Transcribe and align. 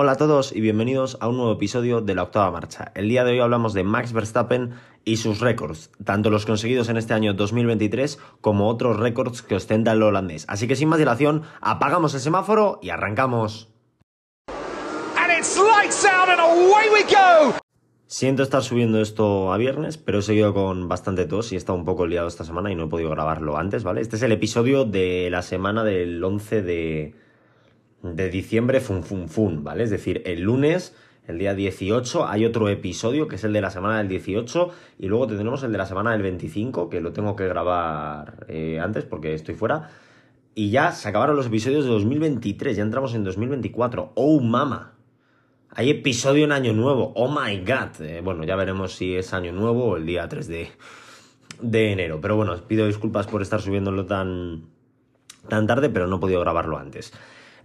Hola 0.00 0.12
a 0.12 0.16
todos 0.16 0.54
y 0.54 0.60
bienvenidos 0.60 1.18
a 1.20 1.26
un 1.26 1.38
nuevo 1.38 1.54
episodio 1.54 2.00
de 2.00 2.14
la 2.14 2.22
octava 2.22 2.52
marcha. 2.52 2.92
El 2.94 3.08
día 3.08 3.24
de 3.24 3.32
hoy 3.32 3.40
hablamos 3.40 3.74
de 3.74 3.82
Max 3.82 4.12
Verstappen 4.12 4.74
y 5.04 5.16
sus 5.16 5.40
récords, 5.40 5.90
tanto 6.04 6.30
los 6.30 6.46
conseguidos 6.46 6.88
en 6.88 6.98
este 6.98 7.14
año 7.14 7.34
2023 7.34 8.16
como 8.40 8.68
otros 8.68 8.96
récords 8.96 9.42
que 9.42 9.56
ostenta 9.56 9.90
el 9.90 10.02
holandés. 10.04 10.44
Así 10.46 10.68
que 10.68 10.76
sin 10.76 10.88
más 10.88 11.00
dilación, 11.00 11.42
apagamos 11.60 12.14
el 12.14 12.20
semáforo 12.20 12.78
y 12.80 12.90
arrancamos. 12.90 13.70
Siento 18.06 18.44
estar 18.44 18.62
subiendo 18.62 19.00
esto 19.00 19.52
a 19.52 19.56
viernes, 19.56 19.98
pero 19.98 20.20
he 20.20 20.22
seguido 20.22 20.54
con 20.54 20.86
bastante 20.86 21.26
tos 21.26 21.50
y 21.50 21.56
he 21.56 21.58
estado 21.58 21.76
un 21.76 21.84
poco 21.84 22.06
liado 22.06 22.28
esta 22.28 22.44
semana 22.44 22.70
y 22.70 22.76
no 22.76 22.84
he 22.84 22.88
podido 22.88 23.10
grabarlo 23.10 23.56
antes, 23.56 23.82
¿vale? 23.82 24.00
Este 24.00 24.14
es 24.14 24.22
el 24.22 24.30
episodio 24.30 24.84
de 24.84 25.28
la 25.28 25.42
semana 25.42 25.82
del 25.82 26.22
11 26.22 26.62
de, 26.62 27.14
de 28.02 28.30
diciembre, 28.30 28.80
fun, 28.80 29.02
fun, 29.02 29.28
fun, 29.28 29.64
¿vale? 29.64 29.84
Es 29.84 29.90
decir, 29.90 30.22
el 30.24 30.42
lunes, 30.42 30.94
el 31.26 31.38
día 31.38 31.54
18, 31.54 32.26
hay 32.26 32.44
otro 32.44 32.68
episodio 32.68 33.28
que 33.28 33.36
es 33.36 33.44
el 33.44 33.52
de 33.52 33.60
la 33.60 33.70
semana 33.70 33.98
del 33.98 34.08
18 34.08 34.70
y 34.98 35.08
luego 35.08 35.26
tendremos 35.26 35.62
el 35.62 35.72
de 35.72 35.78
la 35.78 35.86
semana 35.86 36.12
del 36.12 36.22
25, 36.22 36.88
que 36.88 37.00
lo 37.00 37.12
tengo 37.12 37.36
que 37.36 37.46
grabar 37.48 38.46
eh, 38.48 38.80
antes 38.80 39.04
porque 39.04 39.34
estoy 39.34 39.54
fuera. 39.54 39.90
Y 40.54 40.70
ya 40.70 40.92
se 40.92 41.08
acabaron 41.08 41.36
los 41.36 41.46
episodios 41.46 41.84
de 41.84 41.90
2023, 41.90 42.76
ya 42.76 42.82
entramos 42.82 43.14
en 43.14 43.24
2024. 43.24 44.12
¡Oh, 44.14 44.40
mama! 44.40 44.94
Hay 45.70 45.90
episodio 45.90 46.44
en 46.44 46.52
Año 46.52 46.72
Nuevo. 46.72 47.12
Oh 47.14 47.28
my 47.28 47.58
god. 47.60 48.00
Eh, 48.00 48.20
bueno, 48.24 48.42
ya 48.44 48.56
veremos 48.56 48.94
si 48.94 49.14
es 49.14 49.32
Año 49.32 49.52
Nuevo 49.52 49.84
o 49.84 49.96
el 49.96 50.06
día 50.06 50.28
3 50.28 50.48
de, 50.48 50.70
de 51.60 51.92
enero. 51.92 52.20
Pero 52.20 52.36
bueno, 52.36 52.56
pido 52.66 52.86
disculpas 52.86 53.26
por 53.26 53.42
estar 53.42 53.60
subiéndolo 53.60 54.06
tan, 54.06 54.64
tan 55.48 55.66
tarde, 55.66 55.90
pero 55.90 56.06
no 56.06 56.16
he 56.16 56.20
podido 56.20 56.40
grabarlo 56.40 56.78
antes. 56.78 57.12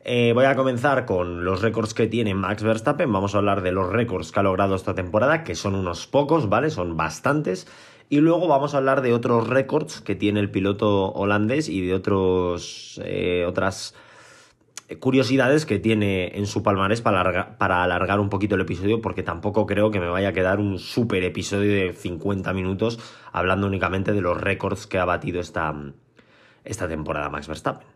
Eh, 0.05 0.33
voy 0.33 0.43
a 0.43 0.55
comenzar 0.55 1.05
con 1.05 1.45
los 1.45 1.61
récords 1.61 1.93
que 1.93 2.07
tiene 2.07 2.35
Max 2.35 2.61
Verstappen. 2.61 3.11
Vamos 3.11 3.35
a 3.35 3.37
hablar 3.37 3.61
de 3.61 3.71
los 3.71 3.89
récords 3.89 4.33
que 4.33 4.39
ha 4.41 4.43
logrado 4.43 4.75
esta 4.75 4.93
temporada, 4.93 5.45
que 5.45 5.55
son 5.55 5.75
unos 5.75 6.07
pocos, 6.07 6.49
¿vale? 6.49 6.69
Son 6.71 6.97
bastantes. 6.97 7.67
Y 8.09 8.17
luego 8.17 8.49
vamos 8.49 8.73
a 8.73 8.77
hablar 8.77 9.01
de 9.01 9.13
otros 9.13 9.47
récords 9.47 10.01
que 10.01 10.15
tiene 10.15 10.41
el 10.41 10.51
piloto 10.51 11.13
holandés 11.13 11.69
y 11.69 11.85
de 11.85 11.93
otros, 11.93 12.99
eh, 13.05 13.45
otras 13.47 13.95
curiosidades 14.99 15.65
que 15.65 15.79
tiene 15.79 16.37
en 16.37 16.47
su 16.47 16.63
palmarés 16.63 17.01
para 17.01 17.83
alargar, 17.83 18.19
un 18.19 18.29
poquito 18.29 18.55
el 18.55 18.61
episodio, 18.61 19.01
porque 19.01 19.23
tampoco 19.23 19.65
creo 19.65 19.89
que 19.89 20.01
me 20.01 20.09
vaya 20.09 20.29
a 20.29 20.33
quedar 20.33 20.59
un 20.59 20.79
super 20.79 21.23
episodio 21.23 21.71
de 21.71 21.93
50 21.93 22.53
minutos 22.53 22.99
hablando 23.31 23.67
únicamente 23.67 24.11
de 24.11 24.21
los 24.21 24.39
récords 24.39 24.85
que 24.85 24.99
ha 24.99 25.05
batido 25.05 25.39
esta, 25.39 25.73
esta 26.65 26.89
temporada 26.89 27.29
Max 27.29 27.47
Verstappen. 27.47 27.92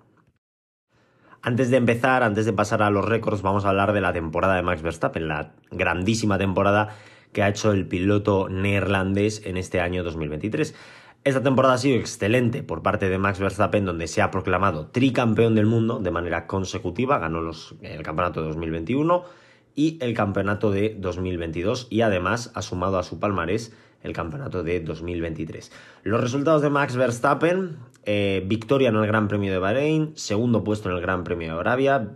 Antes 1.47 1.71
de 1.71 1.77
empezar, 1.77 2.23
antes 2.23 2.45
de 2.45 2.51
pasar 2.51 2.81
a 2.81 2.89
los 2.89 3.05
récords, 3.05 3.41
vamos 3.41 3.63
a 3.63 3.69
hablar 3.69 3.93
de 3.93 4.01
la 4.01 4.11
temporada 4.11 4.55
de 4.55 4.63
Max 4.63 4.81
Verstappen, 4.81 5.29
la 5.29 5.53
grandísima 5.71 6.37
temporada 6.37 6.89
que 7.31 7.41
ha 7.41 7.47
hecho 7.47 7.71
el 7.71 7.87
piloto 7.87 8.49
neerlandés 8.49 9.45
en 9.45 9.55
este 9.55 9.79
año 9.79 10.03
2023. 10.03 10.75
Esta 11.23 11.41
temporada 11.41 11.75
ha 11.75 11.77
sido 11.77 11.97
excelente 11.97 12.63
por 12.63 12.81
parte 12.83 13.07
de 13.07 13.17
Max 13.17 13.39
Verstappen, 13.39 13.85
donde 13.85 14.07
se 14.07 14.21
ha 14.21 14.29
proclamado 14.29 14.87
tricampeón 14.87 15.55
del 15.55 15.67
mundo 15.67 15.99
de 15.99 16.11
manera 16.11 16.47
consecutiva, 16.47 17.17
ganó 17.17 17.39
los, 17.39 17.75
el 17.81 18.03
campeonato 18.03 18.41
de 18.41 18.49
2021 18.49 19.23
y 19.77 19.97
el 20.01 20.13
campeonato 20.13 20.71
de 20.71 20.97
2022 20.99 21.87
y 21.89 22.01
además 22.01 22.51
ha 22.55 22.61
sumado 22.61 22.97
a 22.97 23.03
su 23.03 23.19
palmarés 23.19 23.71
el 24.01 24.11
campeonato 24.11 24.63
de 24.63 24.79
2023. 24.81 25.71
Los 26.03 26.19
resultados 26.19 26.61
de 26.63 26.69
Max 26.69 26.95
Verstappen, 26.95 27.77
eh, 28.03 28.43
victoria 28.45 28.89
en 28.89 28.95
el 28.95 29.07
Gran 29.07 29.27
Premio 29.27 29.51
de 29.51 29.59
Bahrein, 29.59 30.11
segundo 30.15 30.63
puesto 30.63 30.89
en 30.89 30.95
el 30.95 31.01
Gran 31.01 31.23
Premio 31.23 31.53
de 31.53 31.59
Arabia, 31.59 32.11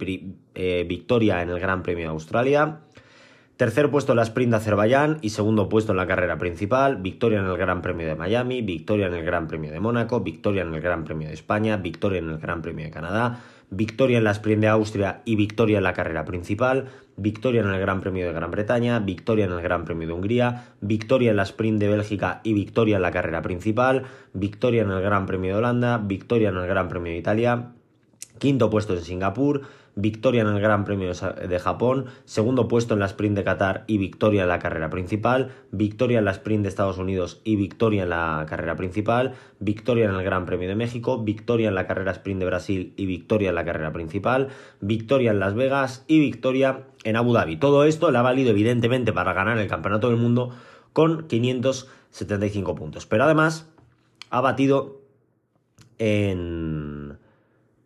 eh, 0.56 0.86
victoria 0.90 1.42
en 1.44 1.50
el 1.50 1.60
Gran 1.60 1.84
Premio 1.84 2.06
de 2.06 2.12
Australia, 2.12 2.80
Tercer 3.62 3.92
puesto 3.92 4.14
en 4.14 4.16
la 4.16 4.24
sprint 4.24 4.50
de 4.50 4.58
Azerbaiyán 4.58 5.20
y 5.22 5.30
segundo 5.30 5.70
puesto 5.70 5.92
en 5.92 5.98
la 5.98 6.08
carrera 6.08 6.40
principal, 6.40 6.96
victoria 6.96 7.42
en 7.42 7.46
el 7.46 7.58
Gran 7.58 7.84
Premio 7.84 8.08
de 8.08 8.16
Miami, 8.16 8.64
victoria 8.64 9.06
en 9.06 9.14
el 9.14 9.24
Gran 9.24 9.48
Premio 9.48 9.72
de 9.72 9.80
Mónaco, 9.80 10.22
victoria 10.22 10.64
en 10.64 10.74
el 10.74 10.82
Gran 10.82 11.04
Premio 11.04 11.28
de 11.28 11.36
España, 11.36 11.78
victoria 11.78 12.18
en 12.18 12.32
el 12.32 12.40
Gran 12.40 12.64
Premio 12.64 12.86
de 12.86 12.90
Canadá, 12.90 13.40
victoria 13.72 14.18
en 14.18 14.26
la 14.26 14.32
sprint 14.32 14.62
de 14.62 14.68
Austria 14.68 15.22
y 15.26 15.36
victoria 15.38 15.78
en 15.78 15.84
la 15.84 15.94
carrera 15.94 16.26
principal, 16.26 16.90
victoria 17.16 17.62
en 17.62 17.70
el 17.70 17.80
Gran 17.80 18.02
Premio 18.02 18.28
de 18.28 18.34
Gran 18.34 18.52
Bretaña, 18.52 19.00
victoria 19.00 19.46
en 19.46 19.54
el 19.54 19.62
Gran 19.62 19.86
Premio 19.86 20.08
de 20.08 20.14
Hungría, 20.14 20.66
victoria 20.82 21.32
en 21.32 21.38
la 21.38 21.44
sprint 21.44 21.80
de 21.80 21.88
Bélgica 21.88 22.42
y 22.44 22.54
victoria 22.54 22.98
en 22.98 23.02
la 23.02 23.12
carrera 23.12 23.42
principal, 23.42 24.04
victoria 24.34 24.84
en 24.84 24.92
el 24.92 25.02
Gran 25.02 25.26
Premio 25.26 25.54
de 25.54 25.58
Holanda, 25.58 25.98
victoria 25.98 26.50
en 26.50 26.58
el 26.58 26.68
Gran 26.68 26.90
Premio 26.90 27.14
de 27.14 27.20
Italia, 27.20 27.72
quinto 28.40 28.70
puesto 28.70 28.94
en 28.94 29.04
Singapur, 29.04 29.62
victoria 29.96 30.42
en 30.42 30.48
el 30.48 30.60
Gran 30.60 30.86
Premio 30.86 31.12
de 31.14 31.60
Japón, 31.60 32.06
segundo 32.26 32.68
puesto 32.68 32.94
en 32.94 33.00
la 33.00 33.06
sprint 33.08 33.36
de 33.36 33.44
Qatar 33.44 33.84
y 33.88 33.98
victoria 33.98 34.44
en 34.44 34.50
la 34.50 34.60
carrera 34.60 34.90
principal, 34.90 35.52
victoria 35.72 36.20
en 36.20 36.26
la 36.26 36.32
sprint 36.32 36.64
de 36.64 36.70
Estados 36.70 36.98
Unidos 36.98 37.42
y 37.44 37.56
victoria 37.56 38.04
en 38.04 38.10
la 38.10 38.46
carrera 38.48 38.76
principal, 38.76 39.34
victoria 39.60 40.06
en 40.06 40.16
el 40.16 40.24
Gran 40.24 40.46
Premio 40.46 40.68
de 40.68 40.76
México, 40.76 41.22
victoria 41.24 41.70
en 41.70 41.76
la 41.76 41.88
carrera 41.88 42.12
sprint 42.12 42.40
de 42.40 42.46
Brasil 42.46 42.94
y 42.96 43.06
victoria 43.06 43.50
en 43.50 43.56
la 43.56 43.66
carrera 43.66 43.92
principal, 43.92 44.50
victoria 44.80 45.32
en 45.32 45.40
Las 45.40 45.54
Vegas 45.54 46.06
y 46.08 46.20
victoria 46.20 46.86
en 47.04 47.16
Abu 47.16 47.34
Dhabi. 47.34 47.58
Todo 47.58 47.84
esto 47.84 48.12
le 48.12 48.18
ha 48.18 48.22
valido 48.22 48.52
evidentemente 48.52 49.14
para 49.14 49.34
ganar 49.34 49.58
el 49.58 49.68
Campeonato 49.68 50.10
del 50.10 50.18
Mundo 50.18 50.52
con 50.94 51.28
575 51.28 52.76
puntos, 52.76 53.06
pero 53.06 53.24
además 53.24 53.70
ha 54.30 54.42
batido 54.42 55.02
en 56.00 56.81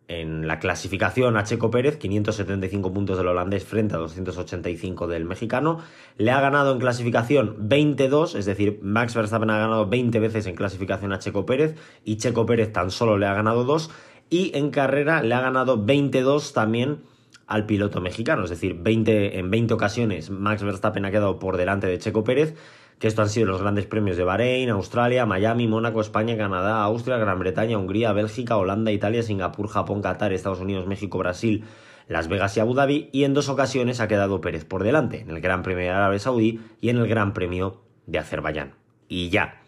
en 0.08 0.46
la 0.46 0.58
clasificación 0.58 1.36
a 1.36 1.44
Checo 1.44 1.70
Pérez, 1.70 1.96
575 1.96 2.92
puntos 2.92 3.18
del 3.18 3.26
holandés 3.26 3.64
frente 3.64 3.96
a 3.96 3.98
285 3.98 5.06
del 5.08 5.24
mexicano. 5.24 5.78
Le 6.16 6.30
ha 6.30 6.40
ganado 6.40 6.72
en 6.72 6.78
clasificación 6.78 7.56
22, 7.58 8.36
es 8.36 8.44
decir, 8.44 8.78
Max 8.82 9.14
Verstappen 9.14 9.50
ha 9.50 9.58
ganado 9.58 9.88
20 9.88 10.20
veces 10.20 10.46
en 10.46 10.54
clasificación 10.54 11.12
a 11.12 11.18
Checo 11.18 11.44
Pérez 11.44 11.76
y 12.04 12.16
Checo 12.16 12.46
Pérez 12.46 12.72
tan 12.72 12.90
solo 12.90 13.18
le 13.18 13.26
ha 13.26 13.34
ganado 13.34 13.64
2. 13.64 13.90
Y 14.30 14.56
en 14.56 14.70
carrera 14.70 15.22
le 15.22 15.34
ha 15.34 15.40
ganado 15.40 15.84
22 15.84 16.52
también 16.52 16.98
al 17.46 17.66
piloto 17.66 18.00
mexicano, 18.00 18.42
es 18.42 18.50
decir, 18.50 18.74
20, 18.74 19.38
en 19.38 19.50
20 19.52 19.74
ocasiones 19.74 20.30
Max 20.30 20.64
Verstappen 20.64 21.04
ha 21.04 21.12
quedado 21.12 21.38
por 21.38 21.56
delante 21.56 21.86
de 21.86 21.98
Checo 21.98 22.24
Pérez 22.24 22.56
que 22.98 23.08
esto 23.08 23.22
han 23.22 23.28
sido 23.28 23.46
los 23.46 23.60
grandes 23.60 23.86
premios 23.86 24.16
de 24.16 24.24
Bahrein, 24.24 24.70
Australia, 24.70 25.26
Miami, 25.26 25.68
Mónaco, 25.68 26.00
España, 26.00 26.36
Canadá, 26.36 26.82
Austria, 26.82 27.18
Gran 27.18 27.38
Bretaña, 27.38 27.78
Hungría, 27.78 28.12
Bélgica, 28.12 28.56
Holanda, 28.56 28.90
Italia, 28.90 29.22
Singapur, 29.22 29.68
Japón, 29.68 30.00
Qatar, 30.00 30.32
Estados 30.32 30.60
Unidos, 30.60 30.86
México, 30.86 31.18
Brasil, 31.18 31.64
Las 32.08 32.28
Vegas 32.28 32.56
y 32.56 32.60
Abu 32.60 32.74
Dhabi, 32.74 33.10
y 33.12 33.24
en 33.24 33.34
dos 33.34 33.48
ocasiones 33.48 34.00
ha 34.00 34.08
quedado 34.08 34.40
Pérez 34.40 34.64
por 34.64 34.82
delante, 34.82 35.20
en 35.20 35.30
el 35.30 35.40
Gran 35.40 35.62
Premio 35.62 35.84
de 35.84 35.90
Arabia 35.90 36.18
Saudí 36.18 36.60
y 36.80 36.88
en 36.88 36.96
el 36.96 37.08
Gran 37.08 37.34
Premio 37.34 37.82
de 38.06 38.18
Azerbaiyán. 38.18 38.74
Y 39.08 39.28
ya. 39.28 39.60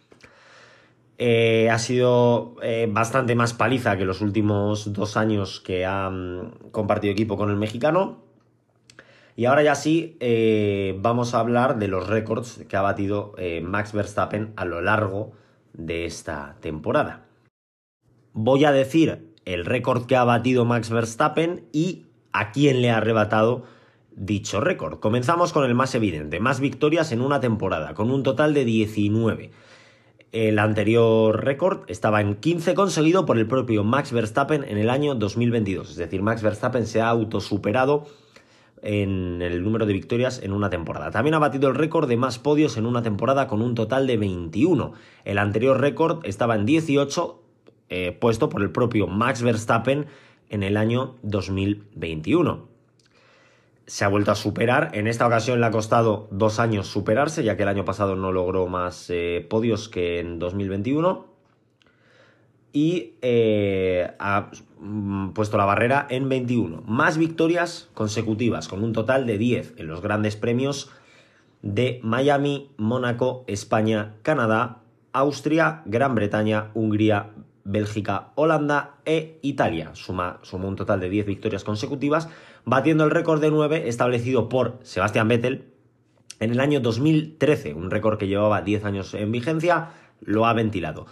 Eh, 1.18 1.68
ha 1.68 1.78
sido 1.80 2.54
eh, 2.62 2.88
bastante 2.88 3.34
más 3.34 3.52
paliza 3.52 3.96
que 3.96 4.04
los 4.04 4.20
últimos 4.20 4.92
dos 4.92 5.16
años 5.16 5.60
que 5.60 5.84
ha 5.84 6.10
compartido 6.70 7.12
equipo 7.12 7.36
con 7.36 7.50
el 7.50 7.56
mexicano, 7.56 8.27
y 9.38 9.44
ahora 9.44 9.62
ya 9.62 9.76
sí, 9.76 10.16
eh, 10.18 10.96
vamos 10.98 11.32
a 11.32 11.38
hablar 11.38 11.78
de 11.78 11.86
los 11.86 12.08
récords 12.08 12.64
que 12.68 12.76
ha 12.76 12.82
batido 12.82 13.34
eh, 13.38 13.60
Max 13.60 13.92
Verstappen 13.92 14.52
a 14.56 14.64
lo 14.64 14.80
largo 14.80 15.30
de 15.72 16.06
esta 16.06 16.56
temporada. 16.60 17.24
Voy 18.32 18.64
a 18.64 18.72
decir 18.72 19.32
el 19.44 19.64
récord 19.64 20.06
que 20.06 20.16
ha 20.16 20.24
batido 20.24 20.64
Max 20.64 20.90
Verstappen 20.90 21.68
y 21.72 22.06
a 22.32 22.50
quién 22.50 22.82
le 22.82 22.90
ha 22.90 22.96
arrebatado 22.96 23.62
dicho 24.10 24.60
récord. 24.60 24.98
Comenzamos 24.98 25.52
con 25.52 25.64
el 25.64 25.74
más 25.76 25.94
evidente, 25.94 26.40
más 26.40 26.58
victorias 26.58 27.12
en 27.12 27.20
una 27.20 27.38
temporada, 27.38 27.94
con 27.94 28.10
un 28.10 28.24
total 28.24 28.54
de 28.54 28.64
19. 28.64 29.52
El 30.32 30.58
anterior 30.58 31.44
récord 31.44 31.88
estaba 31.88 32.20
en 32.22 32.34
15 32.34 32.74
conseguido 32.74 33.24
por 33.24 33.38
el 33.38 33.46
propio 33.46 33.84
Max 33.84 34.10
Verstappen 34.10 34.64
en 34.64 34.78
el 34.78 34.90
año 34.90 35.14
2022. 35.14 35.90
Es 35.90 35.96
decir, 35.96 36.22
Max 36.22 36.42
Verstappen 36.42 36.88
se 36.88 37.00
ha 37.00 37.08
autosuperado 37.08 38.04
en 38.82 39.42
el 39.42 39.62
número 39.62 39.86
de 39.86 39.92
victorias 39.92 40.40
en 40.42 40.52
una 40.52 40.70
temporada. 40.70 41.10
También 41.10 41.34
ha 41.34 41.38
batido 41.38 41.68
el 41.68 41.74
récord 41.74 42.08
de 42.08 42.16
más 42.16 42.38
podios 42.38 42.76
en 42.76 42.86
una 42.86 43.02
temporada 43.02 43.46
con 43.46 43.62
un 43.62 43.74
total 43.74 44.06
de 44.06 44.16
21. 44.16 44.92
El 45.24 45.38
anterior 45.38 45.80
récord 45.80 46.24
estaba 46.24 46.54
en 46.54 46.66
18, 46.66 47.42
eh, 47.90 48.16
puesto 48.18 48.48
por 48.48 48.62
el 48.62 48.70
propio 48.70 49.06
Max 49.06 49.42
Verstappen 49.42 50.06
en 50.50 50.62
el 50.62 50.76
año 50.76 51.16
2021. 51.22 52.66
Se 53.86 54.04
ha 54.04 54.08
vuelto 54.08 54.32
a 54.32 54.34
superar, 54.34 54.90
en 54.92 55.06
esta 55.06 55.26
ocasión 55.26 55.60
le 55.60 55.66
ha 55.66 55.70
costado 55.70 56.28
dos 56.30 56.58
años 56.58 56.86
superarse, 56.86 57.42
ya 57.42 57.56
que 57.56 57.62
el 57.62 57.70
año 57.70 57.86
pasado 57.86 58.16
no 58.16 58.32
logró 58.32 58.66
más 58.66 59.08
eh, 59.08 59.46
podios 59.48 59.88
que 59.88 60.20
en 60.20 60.38
2021 60.38 61.37
y 62.72 63.14
eh, 63.22 64.12
ha 64.18 64.50
puesto 65.34 65.56
la 65.56 65.64
barrera 65.64 66.06
en 66.10 66.28
21. 66.28 66.82
Más 66.86 67.18
victorias 67.18 67.88
consecutivas, 67.94 68.68
con 68.68 68.84
un 68.84 68.92
total 68.92 69.26
de 69.26 69.38
10 69.38 69.74
en 69.78 69.86
los 69.86 70.00
grandes 70.00 70.36
premios 70.36 70.90
de 71.62 72.00
Miami, 72.02 72.70
Mónaco, 72.76 73.44
España, 73.46 74.14
Canadá, 74.22 74.82
Austria, 75.12 75.82
Gran 75.86 76.14
Bretaña, 76.14 76.70
Hungría, 76.74 77.30
Bélgica, 77.64 78.30
Holanda 78.34 78.96
e 79.04 79.38
Italia. 79.42 79.90
Suma, 79.94 80.38
suma 80.42 80.68
un 80.68 80.76
total 80.76 81.00
de 81.00 81.10
10 81.10 81.26
victorias 81.26 81.64
consecutivas, 81.64 82.28
batiendo 82.64 83.04
el 83.04 83.10
récord 83.10 83.40
de 83.40 83.50
9 83.50 83.88
establecido 83.88 84.48
por 84.48 84.78
Sebastian 84.82 85.28
Vettel 85.28 85.66
en 86.40 86.52
el 86.52 86.60
año 86.60 86.80
2013, 86.80 87.74
un 87.74 87.90
récord 87.90 88.18
que 88.18 88.28
llevaba 88.28 88.62
10 88.62 88.84
años 88.84 89.14
en 89.14 89.32
vigencia, 89.32 89.90
lo 90.20 90.46
ha 90.46 90.52
ventilado. 90.52 91.06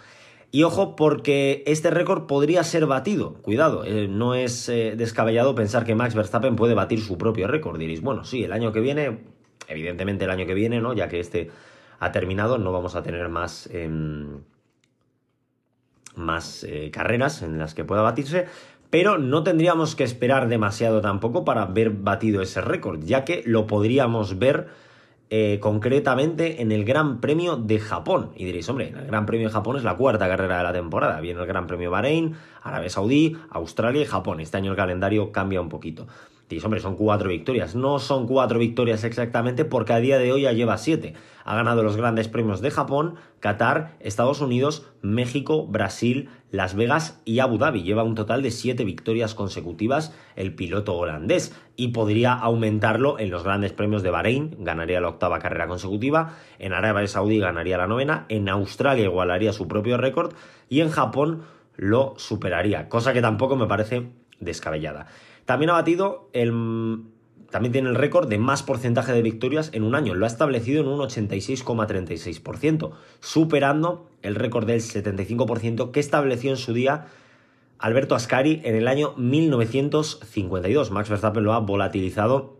Y 0.51 0.63
ojo, 0.63 0.95
porque 0.95 1.63
este 1.67 1.91
récord 1.91 2.25
podría 2.25 2.63
ser 2.63 2.85
batido. 2.85 3.33
Cuidado, 3.41 3.83
eh, 3.85 4.07
no 4.07 4.33
es 4.33 4.69
eh, 4.69 4.93
descabellado 4.95 5.55
pensar 5.55 5.83
que 5.83 5.95
Max 5.95 6.15
Verstappen 6.15 6.55
puede 6.55 6.73
batir 6.73 7.01
su 7.01 7.17
propio 7.17 7.47
récord. 7.47 7.77
Diréis, 7.77 8.01
bueno, 8.01 8.23
sí, 8.23 8.43
el 8.43 8.53
año 8.53 8.71
que 8.71 8.79
viene, 8.79 9.25
evidentemente 9.67 10.25
el 10.25 10.31
año 10.31 10.45
que 10.45 10.53
viene, 10.53 10.79
¿no? 10.79 10.93
Ya 10.93 11.09
que 11.09 11.19
este 11.19 11.51
ha 11.99 12.11
terminado, 12.11 12.57
no 12.57 12.71
vamos 12.71 12.95
a 12.95 13.03
tener 13.03 13.27
más. 13.27 13.69
Em, 13.71 14.39
más 16.17 16.63
eh, 16.63 16.89
carreras 16.91 17.41
en 17.41 17.57
las 17.57 17.73
que 17.73 17.85
pueda 17.85 18.01
batirse, 18.01 18.47
pero 18.89 19.17
no 19.17 19.43
tendríamos 19.43 19.95
que 19.95 20.03
esperar 20.03 20.47
demasiado 20.47 21.01
tampoco 21.01 21.45
para 21.45 21.65
ver 21.65 21.91
batido 21.91 22.41
ese 22.41 22.61
récord, 22.61 23.03
ya 23.03 23.23
que 23.23 23.43
lo 23.45 23.67
podríamos 23.67 24.39
ver 24.39 24.67
eh, 25.29 25.59
concretamente 25.59 26.61
en 26.61 26.71
el 26.71 26.85
Gran 26.85 27.19
Premio 27.19 27.57
de 27.57 27.79
Japón. 27.79 28.31
Y 28.35 28.45
diréis, 28.45 28.69
hombre, 28.69 28.93
el 28.97 29.07
Gran 29.07 29.25
Premio 29.25 29.47
de 29.47 29.53
Japón 29.53 29.77
es 29.77 29.83
la 29.83 29.95
cuarta 29.95 30.27
carrera 30.27 30.57
de 30.57 30.63
la 30.63 30.73
temporada. 30.73 31.19
Viene 31.19 31.41
el 31.41 31.47
Gran 31.47 31.67
Premio 31.67 31.91
Bahrein, 31.91 32.35
Arabia 32.63 32.89
Saudí, 32.89 33.35
Australia 33.49 34.01
y 34.01 34.05
Japón. 34.05 34.39
Este 34.39 34.57
año 34.57 34.71
el 34.71 34.77
calendario 34.77 35.31
cambia 35.31 35.59
un 35.59 35.69
poquito. 35.69 36.07
Dices, 36.49 36.63
hombre, 36.63 36.79
son 36.79 36.95
cuatro 36.95 37.29
victorias. 37.29 37.75
No 37.75 37.99
son 37.99 38.25
cuatro 38.25 38.57
victorias 38.57 39.03
exactamente 39.03 39.65
porque 39.65 39.91
a 39.91 39.99
día 39.99 40.17
de 40.17 40.31
hoy 40.31 40.43
ya 40.43 40.53
lleva 40.53 40.77
siete. 40.77 41.13
Ha 41.43 41.55
ganado 41.55 41.83
los 41.83 41.97
grandes 41.97 42.29
premios 42.29 42.61
de 42.61 42.71
Japón, 42.71 43.15
Qatar, 43.41 43.97
Estados 43.99 44.39
Unidos, 44.39 44.85
México, 45.01 45.67
Brasil, 45.67 46.29
Las 46.49 46.73
Vegas 46.73 47.21
y 47.25 47.39
Abu 47.39 47.57
Dhabi. 47.57 47.83
Lleva 47.83 48.03
un 48.03 48.15
total 48.15 48.43
de 48.43 48.51
siete 48.51 48.85
victorias 48.85 49.35
consecutivas 49.35 50.15
el 50.37 50.55
piloto 50.55 50.95
holandés 50.95 51.53
y 51.75 51.89
podría 51.89 52.31
aumentarlo 52.33 53.19
en 53.19 53.29
los 53.29 53.43
grandes 53.43 53.73
premios 53.73 54.01
de 54.01 54.11
Bahrein. 54.11 54.55
Ganaría 54.59 55.01
la 55.01 55.09
octava 55.09 55.39
carrera 55.39 55.67
consecutiva. 55.67 56.37
En 56.59 56.71
Arabia 56.71 57.07
Saudí 57.07 57.39
ganaría 57.39 57.77
la 57.77 57.87
novena. 57.87 58.25
En 58.29 58.47
Australia 58.47 59.03
igualaría 59.03 59.51
su 59.51 59.67
propio 59.67 59.97
récord. 59.97 60.33
Y 60.69 60.79
en 60.79 60.91
Japón 60.91 61.41
lo 61.75 62.13
superaría. 62.15 62.87
Cosa 62.87 63.11
que 63.11 63.21
tampoco 63.21 63.57
me 63.57 63.67
parece 63.67 64.07
descabellada. 64.39 65.07
También 65.47 65.69
ha 65.69 65.73
batido 65.73 66.29
el. 66.33 66.51
También 67.49 67.71
tiene 67.71 67.87
el 67.87 67.95
récord 67.95 68.27
de 68.27 68.37
más 68.37 68.63
porcentaje 68.63 69.13
de 69.13 69.21
victorias 69.21 69.69
en 69.73 69.83
un 69.83 69.95
año. 69.95 70.13
Lo 70.13 70.25
ha 70.25 70.27
establecido 70.27 70.81
en 70.81 70.89
un 70.89 70.99
86,36%, 70.99 72.91
superando 73.21 74.09
el 74.21 74.35
récord 74.35 74.67
del 74.67 74.81
75% 74.81 75.91
que 75.91 76.01
estableció 76.01 76.51
en 76.51 76.57
su 76.57 76.73
día 76.73 77.05
Alberto 77.79 78.13
Ascari 78.13 78.59
en 78.65 78.75
el 78.75 78.89
año 78.89 79.13
1952. 79.15 80.91
Max 80.91 81.09
Verstappen 81.09 81.45
lo 81.45 81.53
ha 81.53 81.59
volatilizado 81.59 82.57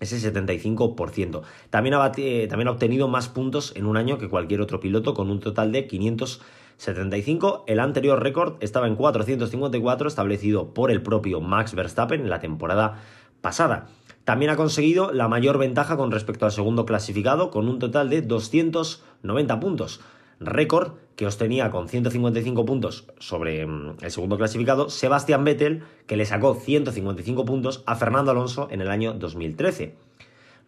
ese 0.00 0.18
75%. 0.18 1.42
También 1.70 1.94
ha, 1.94 2.12
eh, 2.16 2.48
también 2.48 2.66
ha 2.66 2.72
obtenido 2.72 3.06
más 3.06 3.28
puntos 3.28 3.72
en 3.76 3.86
un 3.86 3.96
año 3.96 4.18
que 4.18 4.28
cualquier 4.28 4.60
otro 4.60 4.80
piloto, 4.80 5.14
con 5.14 5.30
un 5.30 5.38
total 5.38 5.70
de 5.70 5.86
500 5.86 6.40
75. 6.80 7.64
El 7.66 7.78
anterior 7.78 8.22
récord 8.22 8.54
estaba 8.60 8.86
en 8.86 8.96
454, 8.96 10.08
establecido 10.08 10.72
por 10.72 10.90
el 10.90 11.02
propio 11.02 11.42
Max 11.42 11.74
Verstappen 11.74 12.22
en 12.22 12.30
la 12.30 12.40
temporada 12.40 13.02
pasada. 13.42 13.88
También 14.24 14.50
ha 14.50 14.56
conseguido 14.56 15.12
la 15.12 15.28
mayor 15.28 15.58
ventaja 15.58 15.98
con 15.98 16.10
respecto 16.10 16.46
al 16.46 16.52
segundo 16.52 16.86
clasificado, 16.86 17.50
con 17.50 17.68
un 17.68 17.78
total 17.78 18.08
de 18.08 18.22
290 18.22 19.60
puntos. 19.60 20.00
Récord 20.40 20.92
que 21.16 21.26
tenía 21.26 21.70
con 21.70 21.86
155 21.86 22.64
puntos 22.64 23.04
sobre 23.18 23.66
mm, 23.66 23.96
el 24.00 24.10
segundo 24.10 24.38
clasificado 24.38 24.88
Sebastian 24.88 25.44
Vettel, 25.44 25.82
que 26.06 26.16
le 26.16 26.24
sacó 26.24 26.54
155 26.54 27.44
puntos 27.44 27.82
a 27.84 27.94
Fernando 27.96 28.30
Alonso 28.30 28.68
en 28.70 28.80
el 28.80 28.90
año 28.90 29.12
2013. 29.12 29.96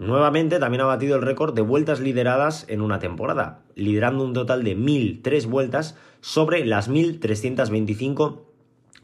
Nuevamente 0.02 0.58
también 0.58 0.80
ha 0.80 0.86
batido 0.86 1.14
el 1.14 1.22
récord 1.22 1.54
de 1.54 1.62
vueltas 1.62 2.00
lideradas 2.00 2.64
en 2.68 2.80
una 2.80 2.98
temporada, 2.98 3.60
liderando 3.76 4.24
un 4.24 4.32
total 4.32 4.64
de 4.64 4.76
1.003 4.76 5.46
vueltas 5.46 5.96
sobre 6.20 6.66
las 6.66 6.90
1.325 6.90 8.40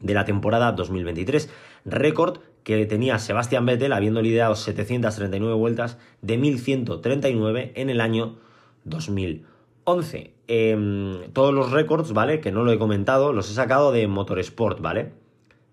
de 0.01 0.15
la 0.15 0.25
temporada 0.25 0.73
2023. 0.73 1.51
Récord 1.85 2.41
que 2.65 2.85
tenía 2.87 3.21
Sebastian 3.21 3.65
Vettel 3.65 3.93
habiendo 3.93 4.21
liderado 4.23 4.57
739 4.57 5.55
vueltas 5.55 5.99
de 6.21 6.37
1.139 6.37 7.73
en 7.77 7.91
el 7.91 8.01
año 8.01 8.35
2011. 8.83 10.35
Em, 10.49 11.31
todos 11.33 11.55
los 11.55 11.71
récords, 11.71 12.13
¿vale? 12.13 12.41
Que 12.41 12.51
no 12.51 12.65
lo 12.65 12.73
he 12.73 12.79
comentado, 12.79 13.33
los 13.33 13.49
he 13.49 13.55
sacado 13.55 13.93
de 13.93 14.09
Motorsport, 14.09 14.81
¿vale? 14.81 15.13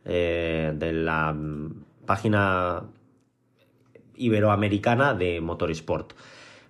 Eh, 0.06 0.72
de 0.76 0.94
la 0.94 1.34
mm, 1.34 1.84
página 2.06 2.84
iberoamericana 4.18 5.14
de 5.14 5.42
motorsport. 5.42 6.14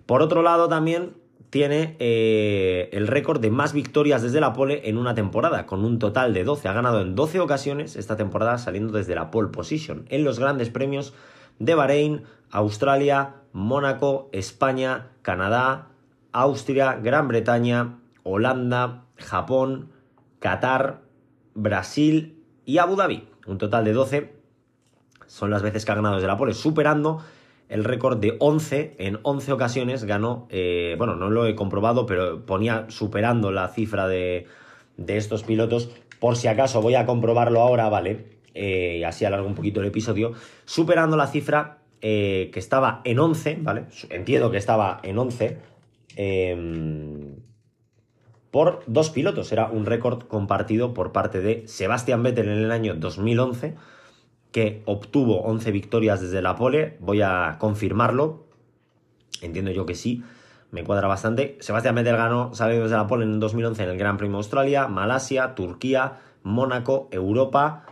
Por 0.06 0.22
otro 0.22 0.42
lado, 0.42 0.68
también 0.68 1.14
tiene 1.50 1.96
eh, 1.98 2.88
el 2.92 3.06
récord 3.06 3.40
de 3.40 3.50
más 3.50 3.72
victorias 3.72 4.22
desde 4.22 4.40
la 4.40 4.52
pole 4.52 4.88
en 4.88 4.98
una 4.98 5.14
temporada, 5.14 5.66
con 5.66 5.84
un 5.84 5.98
total 5.98 6.34
de 6.34 6.44
12. 6.44 6.68
Ha 6.68 6.72
ganado 6.72 7.00
en 7.00 7.14
12 7.14 7.40
ocasiones 7.40 7.96
esta 7.96 8.16
temporada 8.16 8.58
saliendo 8.58 8.92
desde 8.92 9.14
la 9.14 9.30
pole 9.30 9.48
position 9.48 10.04
en 10.08 10.24
los 10.24 10.38
grandes 10.38 10.70
premios 10.70 11.14
de 11.58 11.74
Bahrein, 11.74 12.24
Australia, 12.50 13.36
Mónaco, 13.52 14.28
España, 14.32 15.08
Canadá, 15.22 15.88
Austria, 16.32 16.98
Gran 17.02 17.28
Bretaña, 17.28 17.98
Holanda, 18.22 19.04
Japón, 19.16 19.90
Qatar, 20.40 21.00
Brasil 21.54 22.42
y 22.64 22.78
Abu 22.78 22.96
Dhabi. 22.96 23.28
Un 23.46 23.58
total 23.58 23.84
de 23.84 23.92
12 23.92 24.34
son 25.26 25.50
las 25.50 25.62
veces 25.62 25.84
que 25.84 25.92
ha 25.92 25.94
ganado 25.94 26.16
desde 26.16 26.28
la 26.28 26.36
pole, 26.36 26.54
superando 26.54 27.22
el 27.68 27.84
récord 27.84 28.18
de 28.18 28.36
11, 28.38 28.96
en 28.98 29.18
11 29.22 29.52
ocasiones 29.52 30.04
ganó, 30.04 30.46
eh, 30.50 30.94
bueno, 30.98 31.16
no 31.16 31.30
lo 31.30 31.46
he 31.46 31.54
comprobado, 31.54 32.06
pero 32.06 32.46
ponía 32.46 32.86
superando 32.88 33.50
la 33.50 33.68
cifra 33.68 34.06
de, 34.06 34.46
de 34.96 35.16
estos 35.16 35.42
pilotos, 35.42 35.90
por 36.20 36.36
si 36.36 36.48
acaso 36.48 36.80
voy 36.80 36.94
a 36.94 37.06
comprobarlo 37.06 37.60
ahora, 37.60 37.88
¿vale? 37.88 38.36
Eh, 38.54 39.04
así 39.04 39.24
alargo 39.24 39.46
un 39.46 39.54
poquito 39.54 39.80
el 39.80 39.86
episodio, 39.86 40.32
superando 40.64 41.16
la 41.16 41.26
cifra 41.26 41.78
eh, 42.00 42.50
que 42.52 42.58
estaba 42.58 43.02
en 43.04 43.18
11, 43.18 43.58
¿vale? 43.60 43.84
Entiendo 44.10 44.50
que 44.50 44.56
estaba 44.56 45.00
en 45.02 45.18
11, 45.18 45.58
em, 46.16 47.36
por 48.50 48.82
dos 48.86 49.10
pilotos, 49.10 49.52
era 49.52 49.68
un 49.68 49.84
récord 49.84 50.22
compartido 50.22 50.94
por 50.94 51.12
parte 51.12 51.40
de 51.40 51.68
Sebastian 51.68 52.22
Vettel 52.22 52.48
en 52.48 52.58
el 52.58 52.70
año 52.70 52.94
2011, 52.94 53.74
que 54.56 54.80
obtuvo 54.86 55.42
11 55.42 55.70
victorias 55.70 56.22
desde 56.22 56.40
la 56.40 56.56
pole. 56.56 56.96
Voy 57.00 57.20
a 57.20 57.56
confirmarlo. 57.58 58.46
Entiendo 59.42 59.70
yo 59.70 59.84
que 59.84 59.94
sí. 59.94 60.24
Me 60.70 60.82
cuadra 60.82 61.08
bastante. 61.08 61.58
Sebastián 61.60 61.94
Vettel 61.94 62.16
ganó 62.16 62.54
saliendo 62.54 62.84
desde 62.84 62.96
la 62.96 63.06
pole 63.06 63.26
en 63.26 63.38
2011 63.38 63.82
en 63.82 63.90
el 63.90 63.98
Gran 63.98 64.16
Premio 64.16 64.38
Australia, 64.38 64.88
Malasia, 64.88 65.54
Turquía, 65.54 66.20
Mónaco, 66.42 67.10
Europa, 67.12 67.84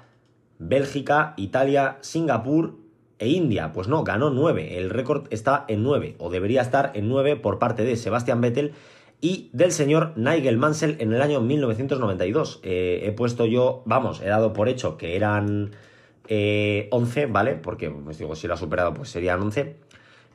Bélgica, 0.58 1.34
Italia, 1.36 1.98
Singapur 2.00 2.78
e 3.18 3.28
India. 3.28 3.74
Pues 3.74 3.86
no, 3.86 4.02
ganó 4.02 4.30
9. 4.30 4.78
El 4.78 4.88
récord 4.88 5.26
está 5.28 5.66
en 5.68 5.82
9, 5.82 6.16
o 6.18 6.30
debería 6.30 6.62
estar 6.62 6.92
en 6.94 7.10
9 7.10 7.36
por 7.36 7.58
parte 7.58 7.84
de 7.84 7.96
Sebastián 7.96 8.40
Vettel 8.40 8.72
y 9.20 9.50
del 9.52 9.70
señor 9.70 10.14
Nigel 10.16 10.56
Mansell 10.56 10.96
en 10.98 11.12
el 11.12 11.20
año 11.20 11.42
1992. 11.42 12.60
Eh, 12.62 13.02
he 13.04 13.12
puesto 13.12 13.44
yo, 13.44 13.82
vamos, 13.84 14.22
he 14.22 14.28
dado 14.28 14.54
por 14.54 14.70
hecho 14.70 14.96
que 14.96 15.14
eran 15.14 15.72
11, 16.28 17.22
eh, 17.22 17.26
¿vale? 17.30 17.54
Porque, 17.54 17.90
pues 17.90 18.18
digo, 18.18 18.34
si 18.34 18.46
lo 18.46 18.54
ha 18.54 18.56
superado, 18.56 18.94
pues 18.94 19.08
serían 19.10 19.40
11. 19.42 19.76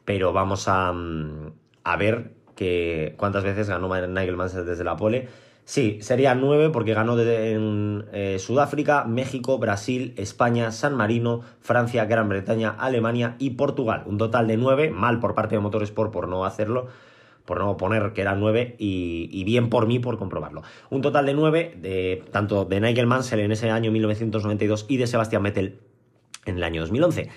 Pero 0.05 0.34
vamos 0.34 0.67
a, 0.67 0.91
mm, 0.91 1.51
a 1.84 1.98
ver 1.98 2.31
que, 2.55 3.15
cuántas 3.17 3.43
veces 3.43 3.69
ganó 3.69 3.89
Nigel 4.08 4.36
Mansell 4.36 4.65
desde 4.65 4.84
la 4.84 4.96
pole. 4.96 5.27
Sí, 5.69 6.00
serían 6.01 6.41
9 6.41 6.72
porque 6.72 6.96
ganó 6.96 7.19
en 7.19 8.05
eh, 8.12 8.38
Sudáfrica, 8.39 9.03
México, 9.03 9.60
Brasil, 9.60 10.15
España, 10.17 10.72
San 10.72 10.96
Marino, 10.96 11.41
Francia, 11.62 12.05
Gran 12.05 12.27
Bretaña, 12.27 12.72
Alemania 12.72 13.36
y 13.38 13.51
Portugal. 13.51 14.01
Un 14.08 14.17
total 14.17 14.48
de 14.48 14.58
9, 14.58 14.89
mal 14.89 15.19
por 15.19 15.36
parte 15.36 15.53
de 15.53 15.62
Motorsport 15.62 16.12
por 16.12 16.27
no 16.27 16.43
hacerlo, 16.43 16.88
por 17.50 17.62
no 17.62 17.77
poner 17.77 18.13
que 18.13 18.22
eran 18.22 18.39
9 18.39 18.75
y, 18.77 19.44
bien 19.44 19.72
por 19.72 19.88
mí 19.88 19.98
por 19.98 20.20
comprobarlo. 20.20 20.62
Un 20.91 21.01
total 21.01 21.25
de 21.25 21.34
9, 21.34 21.77
de, 21.82 22.24
tanto 22.32 22.63
de 22.63 22.79
Nigel 22.79 23.08
Mansell 23.08 23.39
en 23.39 23.51
ese 23.51 23.72
año 23.72 23.91
1992 23.91 24.86
y 24.88 24.98
de 24.98 25.08
Sebastián 25.08 25.41
Vettel 25.41 25.79
en 26.46 26.58
el 26.58 26.63
año 26.63 26.82
2011. 26.82 27.27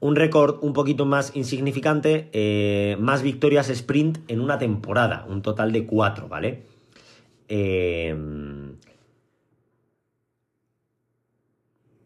Un 0.00 0.16
récord 0.16 0.58
un 0.60 0.74
poquito 0.74 1.06
más 1.06 1.34
insignificante, 1.34 2.28
eh, 2.34 2.98
más 3.00 3.22
victorias 3.22 3.70
sprint 3.70 4.18
en 4.28 4.42
una 4.42 4.58
temporada, 4.58 5.24
un 5.30 5.40
total 5.40 5.72
de 5.72 5.86
4, 5.86 6.28
¿vale? 6.28 6.64
Eh, 7.48 8.14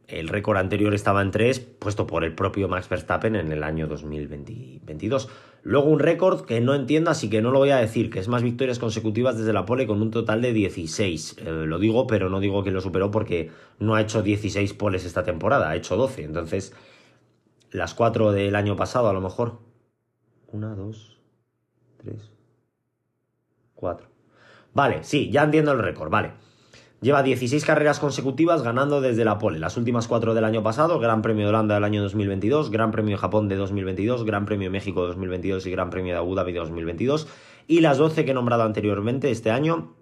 El 0.09 0.29
récord 0.29 0.57
anterior 0.57 0.95
estaba 0.95 1.21
en 1.21 1.31
3, 1.31 1.61
puesto 1.61 2.07
por 2.07 2.25
el 2.25 2.35
propio 2.35 2.67
Max 2.67 2.89
Verstappen 2.89 3.37
en 3.37 3.53
el 3.53 3.63
año 3.63 3.87
2022. 3.87 5.29
Luego 5.63 5.89
un 5.89 5.99
récord 5.99 6.45
que 6.45 6.61
no 6.61 6.75
entiendo, 6.75 7.11
así 7.11 7.29
que 7.29 7.43
no 7.43 7.51
lo 7.51 7.59
voy 7.59 7.71
a 7.71 7.77
decir, 7.77 8.11
que 8.11 8.21
es 8.21 8.29
más 8.29 8.43
victorias 8.43 8.79
consecutivas 8.79 9.37
desde 9.37 9.53
la 9.53 9.65
pole 9.65 9.87
con 9.87 10.01
un 10.01 10.11
total 10.11 10.41
de 10.41 10.53
16. 10.53 11.37
Eh, 11.39 11.51
lo 11.67 11.79
digo, 11.79 12.07
pero 12.07 12.31
no 12.31 12.41
digo 12.41 12.63
que 12.63 12.71
lo 12.71 12.81
superó 12.81 13.11
porque 13.11 13.51
no 13.79 13.95
ha 13.95 14.01
hecho 14.01 14.23
16 14.23 14.73
poles 14.75 15.05
esta 15.05 15.25
temporada, 15.25 15.71
ha 15.71 15.77
hecho 15.77 15.97
12. 15.97 16.23
Entonces, 16.23 16.75
las 17.71 17.95
4 17.95 18.33
del 18.33 18.55
año 18.57 18.77
pasado 18.77 19.09
a 19.09 19.13
lo 19.13 19.21
mejor. 19.21 19.59
1, 20.53 20.77
2, 20.77 21.19
3, 21.99 22.33
4. 23.75 24.07
Vale, 24.75 25.03
sí, 25.03 25.31
ya 25.31 25.43
entiendo 25.43 25.73
el 25.73 25.81
récord, 25.81 26.11
vale. 26.11 26.33
Lleva 27.01 27.23
16 27.23 27.65
carreras 27.65 28.01
consecutivas 28.01 28.63
ganando 28.63 29.01
desde 29.01 29.25
la 29.25 29.39
pole. 29.39 29.61
Las 29.61 29.77
últimas 29.77 30.09
cuatro 30.09 30.35
del 30.35 30.43
año 30.45 30.65
pasado, 30.65 30.99
Gran 30.99 31.23
Premio 31.23 31.45
de 31.45 31.51
Holanda 31.51 31.77
del 31.77 31.85
año 31.85 32.03
2022, 32.03 32.73
Gran 32.73 32.91
Premio 32.91 33.17
Japón 33.17 33.47
de 33.49 33.55
2022, 33.55 34.25
Gran 34.25 34.47
Premio 34.47 34.67
de 34.67 34.71
México 34.71 35.03
de 35.03 35.09
2022 35.09 35.65
y 35.67 35.71
Gran 35.71 35.91
Premio 35.91 36.15
de 36.15 36.19
Abu 36.19 36.35
Dhabi 36.35 36.53
de 36.53 36.59
2022. 36.59 37.29
Y 37.69 37.83
las 37.83 37.99
12 37.99 38.25
que 38.25 38.33
he 38.33 38.35
nombrado 38.35 38.65
anteriormente 38.65 39.31
este 39.31 39.53
año 39.53 39.95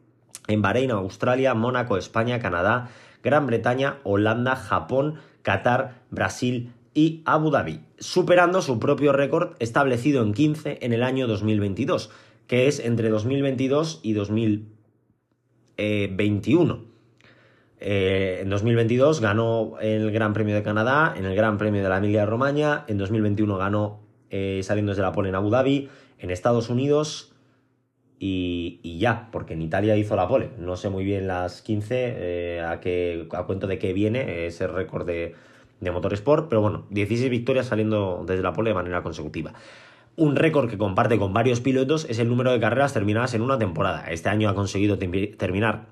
en 0.49 0.63
Bahrein, 0.63 0.91
Australia, 0.91 1.53
Mónaco, 1.53 1.99
España, 1.99 2.39
Canadá, 2.39 2.89
Gran 3.23 3.47
Bretaña, 3.47 3.99
Holanda, 4.03 4.57
Japón, 4.57 5.17
Qatar, 5.43 6.01
Brasil 6.11 6.73
y 6.95 7.21
Abu 7.27 7.51
Dhabi, 7.51 7.81
superando 7.99 8.63
su 8.63 8.79
propio 8.79 9.13
récord 9.13 9.51
establecido 9.59 10.23
en 10.23 10.33
15 10.33 10.79
en 10.81 10.95
el 10.95 11.03
año 11.03 11.27
2022, 11.27 12.09
que 12.47 12.69
es 12.69 12.81
entre 12.81 13.11
2022 13.11 14.01
y 14.03 14.15
2022 14.15 14.76
21. 15.77 16.97
Eh, 17.79 18.39
en 18.43 18.49
2022 18.49 19.21
ganó 19.21 19.75
el 19.81 20.11
Gran 20.11 20.33
Premio 20.33 20.55
de 20.55 20.63
Canadá, 20.63 21.15
en 21.17 21.25
el 21.25 21.35
Gran 21.35 21.59
Premio 21.59 21.83
de 21.83 21.89
la 21.89 21.99
Emilia-Romagna, 21.99 22.85
en 22.89 22.99
2021 22.99 23.59
ganó 23.59 24.01
eh, 24.31 24.61
saliendo 24.63 24.93
desde 24.93 25.03
la 25.03 25.13
pole 25.13 25.29
en 25.29 25.35
Abu 25.35 25.51
Dhabi, 25.51 25.89
en 26.19 26.31
Estados 26.31 26.71
Unidos 26.71 27.35
y, 28.19 28.99
ya, 28.99 29.29
porque 29.31 29.53
en 29.53 29.63
Italia 29.63 29.97
hizo 29.97 30.17
la 30.17 30.27
pole. 30.27 30.51
No 30.59 30.77
sé 30.77 30.89
muy 30.89 31.05
bien 31.05 31.27
las 31.27 31.61
15 31.61 32.15
eh, 32.17 32.61
a, 32.63 32.81
qué, 32.81 33.29
a 33.33 33.45
cuento 33.45 33.67
de 33.67 33.79
qué 33.79 33.93
viene 33.93 34.47
ese 34.47 34.67
récord 34.67 35.07
de, 35.07 35.35
de 35.81 35.91
Motorsport, 35.91 36.49
pero 36.49 36.63
bueno, 36.63 36.87
16 36.91 37.31
victorias 37.31 37.67
saliendo 37.67 38.25
desde 38.27 38.43
la 38.43 38.55
pole 38.55 38.71
de 38.71 38.75
manera 38.75 39.03
consecutiva. 39.03 39.53
Un 40.17 40.35
récord 40.35 40.71
que 40.71 40.79
comparte 40.79 41.19
con 41.19 41.35
varios 41.35 41.61
pilotos 41.61 42.07
es 42.09 42.19
el 42.19 42.29
número 42.29 42.51
de 42.51 42.59
carreras 42.59 42.95
terminadas 42.95 43.35
en 43.35 43.43
una 43.43 43.59
temporada. 43.59 44.11
Este 44.11 44.31
año 44.31 44.49
ha 44.49 44.55
conseguido 44.55 44.99
terminar 44.99 45.89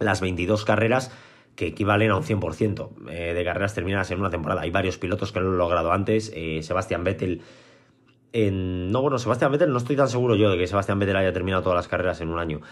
las 0.00 0.20
22 0.20 0.64
carreras 0.64 1.12
que 1.54 1.68
equivalen 1.68 2.10
a 2.10 2.16
un 2.16 2.24
100% 2.24 2.90
eh, 3.08 3.34
de 3.34 3.44
carreras 3.44 3.74
terminadas 3.74 4.10
en 4.10 4.18
una 4.18 4.30
temporada. 4.30 4.62
Hay 4.62 4.70
varios 4.70 4.98
pilotos 4.98 5.30
que 5.30 5.40
lo 5.40 5.50
han 5.50 5.58
logrado 5.58 5.92
antes. 5.92 6.32
Eh, 6.34 6.60
Sebastián 6.62 7.04
Vettel. 7.04 7.42
No, 8.34 9.02
bueno, 9.02 9.18
Sebastián 9.18 9.52
Vettel 9.52 9.70
no 9.70 9.78
estoy 9.78 9.94
tan 9.94 10.08
seguro 10.08 10.34
yo 10.34 10.50
de 10.50 10.58
que 10.58 10.66
Sebastián 10.66 10.98
Vettel 10.98 11.16
haya 11.16 11.32
terminado 11.32 11.62
todas 11.62 11.76
las 11.76 11.86
carreras 11.86 12.20
en 12.20 12.30
un 12.30 12.38
año. 12.38 12.62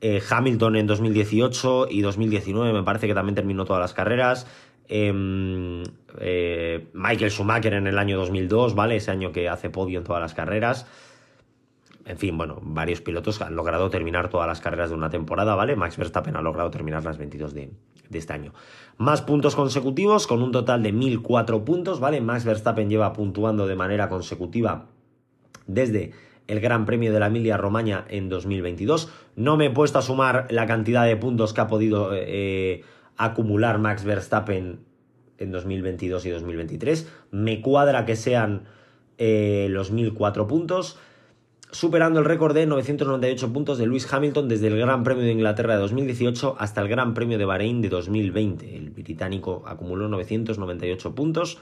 Eh, 0.00 0.22
Hamilton 0.30 0.76
en 0.76 0.86
2018 0.86 1.88
y 1.90 2.02
2019 2.02 2.72
me 2.72 2.84
parece 2.84 3.08
que 3.08 3.14
también 3.14 3.34
terminó 3.34 3.64
todas 3.64 3.80
las 3.80 3.94
carreras. 3.94 4.46
Em, 4.88 5.82
eh, 6.18 6.88
Michael 6.94 7.30
Schumacher 7.30 7.74
en 7.74 7.86
el 7.86 7.98
año 7.98 8.16
2002, 8.16 8.74
¿vale? 8.74 8.96
Ese 8.96 9.10
año 9.10 9.32
que 9.32 9.48
hace 9.48 9.68
podio 9.68 9.98
en 9.98 10.04
todas 10.04 10.22
las 10.22 10.34
carreras. 10.34 10.86
En 12.06 12.16
fin, 12.16 12.38
bueno, 12.38 12.58
varios 12.62 13.02
pilotos 13.02 13.42
han 13.42 13.54
logrado 13.54 13.90
terminar 13.90 14.30
todas 14.30 14.46
las 14.46 14.62
carreras 14.62 14.88
de 14.88 14.96
una 14.96 15.10
temporada, 15.10 15.54
¿vale? 15.54 15.76
Max 15.76 15.98
Verstappen 15.98 16.36
ha 16.36 16.40
logrado 16.40 16.70
terminar 16.70 17.04
las 17.04 17.18
22 17.18 17.52
de, 17.52 17.70
este 18.10 18.32
año. 18.32 18.54
Más 18.96 19.20
puntos 19.20 19.54
consecutivos 19.54 20.26
con 20.26 20.42
un 20.42 20.50
total 20.50 20.82
de 20.82 20.92
1004 20.92 21.66
puntos, 21.66 22.00
¿vale? 22.00 22.22
Max 22.22 22.46
Verstappen 22.46 22.88
lleva 22.88 23.12
puntuando 23.12 23.66
de 23.66 23.76
manera 23.76 24.08
consecutiva 24.08 24.86
desde 25.66 26.12
el 26.46 26.60
Gran 26.60 26.86
Premio 26.86 27.12
de 27.12 27.20
la 27.20 27.26
Emilia 27.26 27.58
Romagna 27.58 28.06
en 28.08 28.30
2022. 28.30 29.12
No 29.36 29.58
me 29.58 29.66
he 29.66 29.70
puesto 29.70 29.98
a 29.98 30.02
sumar 30.02 30.46
la 30.48 30.66
cantidad 30.66 31.04
de 31.04 31.16
puntos 31.16 31.52
que 31.52 31.60
ha 31.60 31.66
podido 31.66 32.12
eh, 32.14 32.84
acumular 33.18 33.78
Max 33.78 34.04
Verstappen 34.04 34.80
en 35.38 35.52
2022 35.52 36.24
y 36.26 36.30
2023. 36.30 37.08
Me 37.30 37.60
cuadra 37.60 38.06
que 38.06 38.16
sean 38.16 38.62
eh, 39.18 39.66
los 39.70 39.90
1004 39.90 40.46
puntos, 40.46 40.98
superando 41.70 42.20
el 42.20 42.24
récord 42.24 42.54
de 42.54 42.66
998 42.66 43.52
puntos 43.52 43.78
de 43.78 43.86
Lewis 43.86 44.10
Hamilton 44.10 44.48
desde 44.48 44.68
el 44.68 44.78
Gran 44.78 45.02
Premio 45.02 45.24
de 45.24 45.32
Inglaterra 45.32 45.74
de 45.74 45.80
2018 45.80 46.56
hasta 46.58 46.80
el 46.80 46.88
Gran 46.88 47.14
Premio 47.14 47.38
de 47.38 47.44
Bahrein 47.44 47.82
de 47.82 47.88
2020. 47.88 48.76
El 48.76 48.90
británico 48.90 49.64
acumuló 49.66 50.08
998 50.08 51.14
puntos 51.14 51.58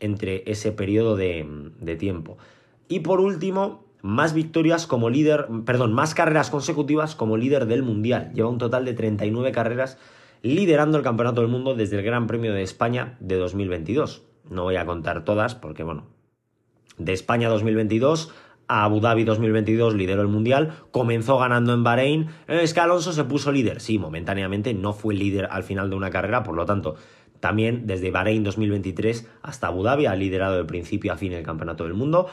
entre 0.00 0.42
ese 0.46 0.72
periodo 0.72 1.16
de, 1.16 1.46
de 1.80 1.96
tiempo. 1.96 2.36
Y 2.88 3.00
por 3.00 3.20
último, 3.20 3.84
más 4.02 4.34
victorias 4.34 4.88
como 4.88 5.08
líder, 5.08 5.46
perdón, 5.64 5.92
más 5.92 6.14
carreras 6.14 6.50
consecutivas 6.50 7.14
como 7.14 7.36
líder 7.36 7.66
del 7.66 7.84
Mundial. 7.84 8.32
Lleva 8.34 8.48
un 8.48 8.58
total 8.58 8.84
de 8.84 8.94
39 8.94 9.52
carreras 9.52 9.96
liderando 10.42 10.98
el 10.98 11.04
Campeonato 11.04 11.40
del 11.40 11.50
Mundo 11.50 11.74
desde 11.74 11.98
el 11.98 12.04
Gran 12.04 12.26
Premio 12.26 12.52
de 12.52 12.62
España 12.62 13.16
de 13.20 13.36
2022. 13.36 14.22
No 14.50 14.64
voy 14.64 14.76
a 14.76 14.84
contar 14.84 15.24
todas 15.24 15.54
porque, 15.54 15.84
bueno, 15.84 16.08
de 16.98 17.12
España 17.12 17.48
2022 17.48 18.32
a 18.68 18.84
Abu 18.84 19.00
Dhabi 19.00 19.24
2022 19.24 19.94
lideró 19.94 20.22
el 20.22 20.28
Mundial, 20.28 20.72
comenzó 20.90 21.38
ganando 21.38 21.74
en 21.74 21.84
Bahrein, 21.84 22.28
es 22.48 22.74
que 22.74 22.80
Alonso 22.80 23.12
se 23.12 23.24
puso 23.24 23.52
líder, 23.52 23.80
sí, 23.80 23.98
momentáneamente 23.98 24.72
no 24.72 24.92
fue 24.92 25.14
líder 25.14 25.48
al 25.50 25.62
final 25.62 25.90
de 25.90 25.96
una 25.96 26.10
carrera, 26.10 26.42
por 26.42 26.54
lo 26.54 26.64
tanto, 26.64 26.96
también 27.40 27.86
desde 27.86 28.10
Bahrein 28.10 28.44
2023 28.44 29.28
hasta 29.42 29.66
Abu 29.66 29.82
Dhabi 29.82 30.06
ha 30.06 30.14
liderado 30.14 30.56
de 30.56 30.64
principio 30.64 31.12
a 31.12 31.16
fin 31.16 31.32
el 31.32 31.42
Campeonato 31.42 31.84
del 31.84 31.94
Mundo. 31.94 32.28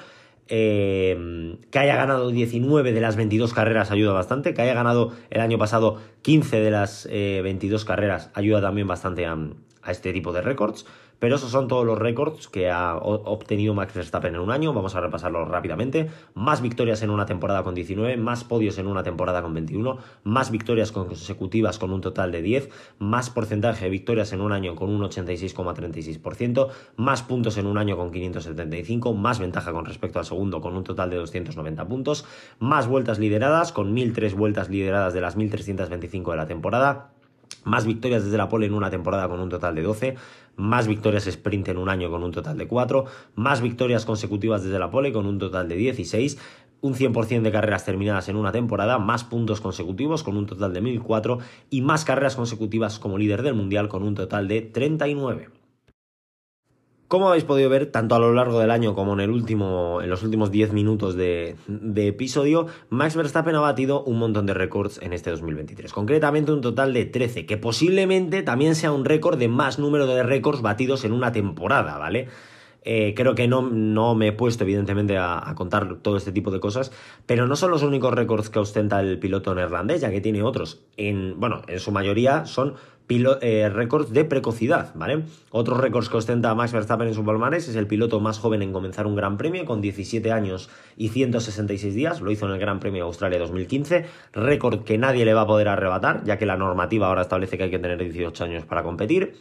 Em, 0.51 1.57
que 1.69 1.77
haya 1.77 1.95
ganado 1.95 2.31
19 2.31 2.91
de 2.91 3.01
las 3.01 3.15
22 3.15 3.53
carreras 3.53 3.91
ayuda 3.91 4.13
bastante. 4.13 4.53
Que 4.53 4.63
haya 4.63 4.73
ganado 4.73 5.13
el 5.29 5.41
año 5.41 5.57
pasado 5.57 6.01
15 6.23 6.59
de 6.59 6.71
las 6.71 7.07
22 7.07 7.81
eh, 7.81 7.85
carreras 7.85 8.31
ayuda 8.33 8.59
también 8.59 8.87
bastante 8.87 9.27
a, 9.27 9.37
a 9.83 9.91
este 9.91 10.11
tipo 10.11 10.33
de 10.33 10.41
récords. 10.41 10.85
Pero 11.19 11.35
esos 11.35 11.51
son 11.51 11.67
todos 11.67 11.85
los 11.85 11.97
récords 11.97 12.47
que 12.47 12.69
ha 12.69 12.95
obtenido 12.95 13.73
Max 13.73 13.93
Verstappen 13.93 14.35
en 14.35 14.41
un 14.41 14.51
año. 14.51 14.73
Vamos 14.73 14.95
a 14.95 15.01
repasarlos 15.01 15.47
rápidamente. 15.47 16.09
Más 16.33 16.61
victorias 16.61 17.01
en 17.03 17.09
una 17.09 17.25
temporada 17.25 17.63
con 17.63 17.75
19, 17.75 18.17
más 18.17 18.43
podios 18.43 18.77
en 18.77 18.87
una 18.87 19.03
temporada 19.03 19.41
con 19.41 19.53
21, 19.53 19.97
más 20.23 20.49
victorias 20.51 20.91
consecutivas 20.91 21.77
con 21.77 21.91
un 21.91 22.01
total 22.01 22.31
de 22.31 22.41
10, 22.41 22.69
más 22.99 23.29
porcentaje 23.29 23.85
de 23.85 23.91
victorias 23.91 24.31
en 24.33 24.41
un 24.41 24.51
año 24.51 24.75
con 24.75 24.89
un 24.89 25.01
86,36%, 25.01 26.69
más 26.95 27.23
puntos 27.23 27.57
en 27.57 27.67
un 27.67 27.77
año 27.77 27.97
con 27.97 28.11
575, 28.11 29.13
más 29.13 29.39
ventaja 29.39 29.73
con 29.73 29.85
respecto 29.85 30.19
al 30.19 30.25
segundo 30.25 30.61
con 30.61 30.75
un 30.75 30.83
total 30.83 31.09
de 31.09 31.17
290 31.17 31.87
puntos, 31.87 32.25
más 32.59 32.87
vueltas 32.87 33.19
lideradas 33.19 33.71
con 33.71 33.93
1003 33.93 34.35
vueltas 34.35 34.69
lideradas 34.69 35.13
de 35.13 35.21
las 35.21 35.35
1325 35.35 36.31
de 36.31 36.37
la 36.37 36.47
temporada 36.47 37.11
más 37.63 37.85
victorias 37.85 38.23
desde 38.23 38.37
la 38.37 38.49
pole 38.49 38.65
en 38.65 38.73
una 38.73 38.89
temporada 38.89 39.27
con 39.27 39.39
un 39.39 39.49
total 39.49 39.75
de 39.75 39.83
12, 39.83 40.15
más 40.55 40.87
victorias 40.87 41.27
sprint 41.27 41.69
en 41.69 41.77
un 41.77 41.89
año 41.89 42.09
con 42.09 42.23
un 42.23 42.31
total 42.31 42.57
de 42.57 42.67
4, 42.67 43.05
más 43.35 43.61
victorias 43.61 44.05
consecutivas 44.05 44.63
desde 44.63 44.79
la 44.79 44.91
pole 44.91 45.11
con 45.11 45.25
un 45.25 45.39
total 45.39 45.69
de 45.69 45.75
16, 45.75 46.37
un 46.81 46.95
100% 46.95 47.41
de 47.41 47.51
carreras 47.51 47.85
terminadas 47.85 48.29
en 48.29 48.35
una 48.35 48.51
temporada, 48.51 48.99
más 48.99 49.23
puntos 49.23 49.61
consecutivos 49.61 50.23
con 50.23 50.37
un 50.37 50.45
total 50.45 50.73
de 50.73 50.81
1004 50.81 51.39
y 51.69 51.81
más 51.81 52.05
carreras 52.05 52.35
consecutivas 52.35 52.99
como 52.99 53.17
líder 53.17 53.43
del 53.43 53.53
mundial 53.53 53.89
con 53.89 54.03
un 54.03 54.15
total 54.15 54.47
de 54.47 54.61
39. 54.61 55.58
Como 57.09 57.27
habéis 57.27 57.43
podido 57.43 57.71
ver, 57.71 57.87
tanto 57.87 58.13
a 58.13 58.19
lo 58.19 58.35
largo 58.35 58.59
del 58.59 58.69
año 58.69 58.93
como 58.93 59.13
en, 59.13 59.19
el 59.21 59.31
último, 59.31 59.99
en 60.03 60.11
los 60.11 60.21
últimos 60.21 60.51
10 60.51 60.73
minutos 60.73 61.15
de, 61.15 61.55
episodio, 61.95 62.67
Max 62.89 63.15
Verstappen 63.15 63.55
ha 63.55 63.61
batido 63.61 64.03
un 64.03 64.19
montón 64.19 64.45
de 64.45 64.53
récords 64.53 64.99
en 65.01 65.13
este 65.13 65.31
2023. 65.31 65.91
Concretamente 65.91 66.51
un 66.51 66.61
total 66.61 66.93
de 66.93 67.05
13, 67.05 67.47
que 67.47 67.57
posiblemente 67.57 68.43
también 68.43 68.75
sea 68.75 68.91
un 68.91 69.05
récord 69.05 69.39
de 69.39 69.47
más 69.47 69.79
número 69.79 70.05
de 70.05 70.21
récords 70.21 70.61
batidos 70.61 71.03
en 71.03 71.13
una 71.13 71.31
temporada, 71.31 71.97
¿vale? 71.97 72.27
Eh, 72.83 73.15
creo 73.15 73.33
que 73.33 73.47
no, 73.47 73.63
no, 73.63 74.13
me 74.13 74.27
he 74.27 74.31
puesto, 74.31 74.63
evidentemente, 74.63 75.17
a, 75.17 75.51
contar 75.55 75.95
todo 76.03 76.15
este 76.15 76.31
tipo 76.31 76.51
de 76.51 76.59
cosas, 76.59 76.91
pero 77.25 77.47
no 77.47 77.55
son 77.55 77.71
los 77.71 77.81
únicos 77.81 78.13
récords 78.13 78.51
que 78.51 78.59
ostenta 78.59 78.99
el 78.99 79.17
piloto 79.17 79.55
neerlandés, 79.55 80.01
ya 80.01 80.11
que 80.11 80.21
tiene 80.21 80.43
otros. 80.43 80.83
En, 80.95 81.39
bueno, 81.39 81.63
en 81.67 81.79
su 81.79 81.91
mayoría 81.91 82.45
son 82.45 82.75
eh, 83.41 83.69
récords 83.69 84.11
de 84.13 84.23
precocidad, 84.23 84.93
¿vale? 84.93 85.23
Otros 85.49 85.79
récords 85.79 86.09
que 86.09 86.17
ostenta 86.17 86.53
Max 86.53 86.73
Verstappen 86.73 87.07
en 87.07 87.15
su 87.15 87.25
palmarés 87.25 87.67
es 87.67 87.75
el 87.75 87.87
piloto 87.87 88.19
más 88.19 88.37
joven 88.37 88.61
en 88.61 88.71
comenzar 88.71 89.07
un 89.07 89.15
Gran 89.15 89.37
Premio 89.37 89.65
con 89.65 89.81
17 89.81 90.31
años 90.31 90.69
y 90.95 91.09
166 91.09 91.95
días, 91.95 92.21
lo 92.21 92.31
hizo 92.31 92.45
en 92.45 92.53
el 92.53 92.59
Gran 92.59 92.79
Premio 92.79 93.03
de 93.03 93.07
Australia 93.07 93.39
2015, 93.39 94.05
récord 94.33 94.83
que 94.83 94.97
nadie 94.99 95.25
le 95.25 95.33
va 95.33 95.41
a 95.41 95.47
poder 95.47 95.69
arrebatar, 95.69 96.23
ya 96.23 96.37
que 96.37 96.45
la 96.45 96.55
normativa 96.55 97.07
ahora 97.07 97.23
establece 97.23 97.57
que 97.57 97.63
hay 97.63 97.71
que 97.71 97.79
tener 97.79 97.97
18 97.97 98.43
años 98.43 98.65
para 98.65 98.83
competir. 98.83 99.33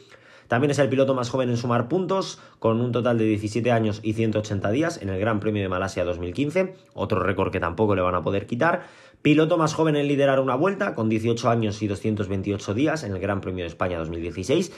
También 0.49 0.71
es 0.71 0.79
el 0.79 0.89
piloto 0.89 1.15
más 1.15 1.29
joven 1.29 1.51
en 1.51 1.59
sumar 1.59 1.89
puntos, 1.89 2.41
con 2.59 2.81
un 2.81 2.91
total 2.91 3.19
de 3.19 3.25
17 3.25 3.71
años 3.71 4.01
y 4.03 4.15
180 4.15 4.71
días 4.71 5.01
en 5.03 5.11
el 5.11 5.21
Gran 5.21 5.41
Premio 5.41 5.63
de 5.63 5.69
Malasia 5.69 6.05
2015, 6.05 6.75
otro 6.95 7.21
récord 7.21 7.53
que 7.53 7.61
tampoco 7.61 7.95
le 7.95 8.03
van 8.03 8.15
a 8.15 8.23
poder 8.23 8.47
quitar. 8.47 8.87
Piloto 9.21 9.59
más 9.59 9.75
joven 9.75 9.97
en 9.97 10.09
liderar 10.09 10.41
una 10.41 10.55
vuelta, 10.55 10.95
con 10.95 11.09
18 11.09 11.51
años 11.51 11.83
y 11.83 11.87
228 11.87 12.75
días 12.75 13.05
en 13.05 13.13
el 13.13 13.21
Gran 13.21 13.41
Premio 13.43 13.65
de 13.65 13.69
España 13.69 13.99
2016. 13.99 14.73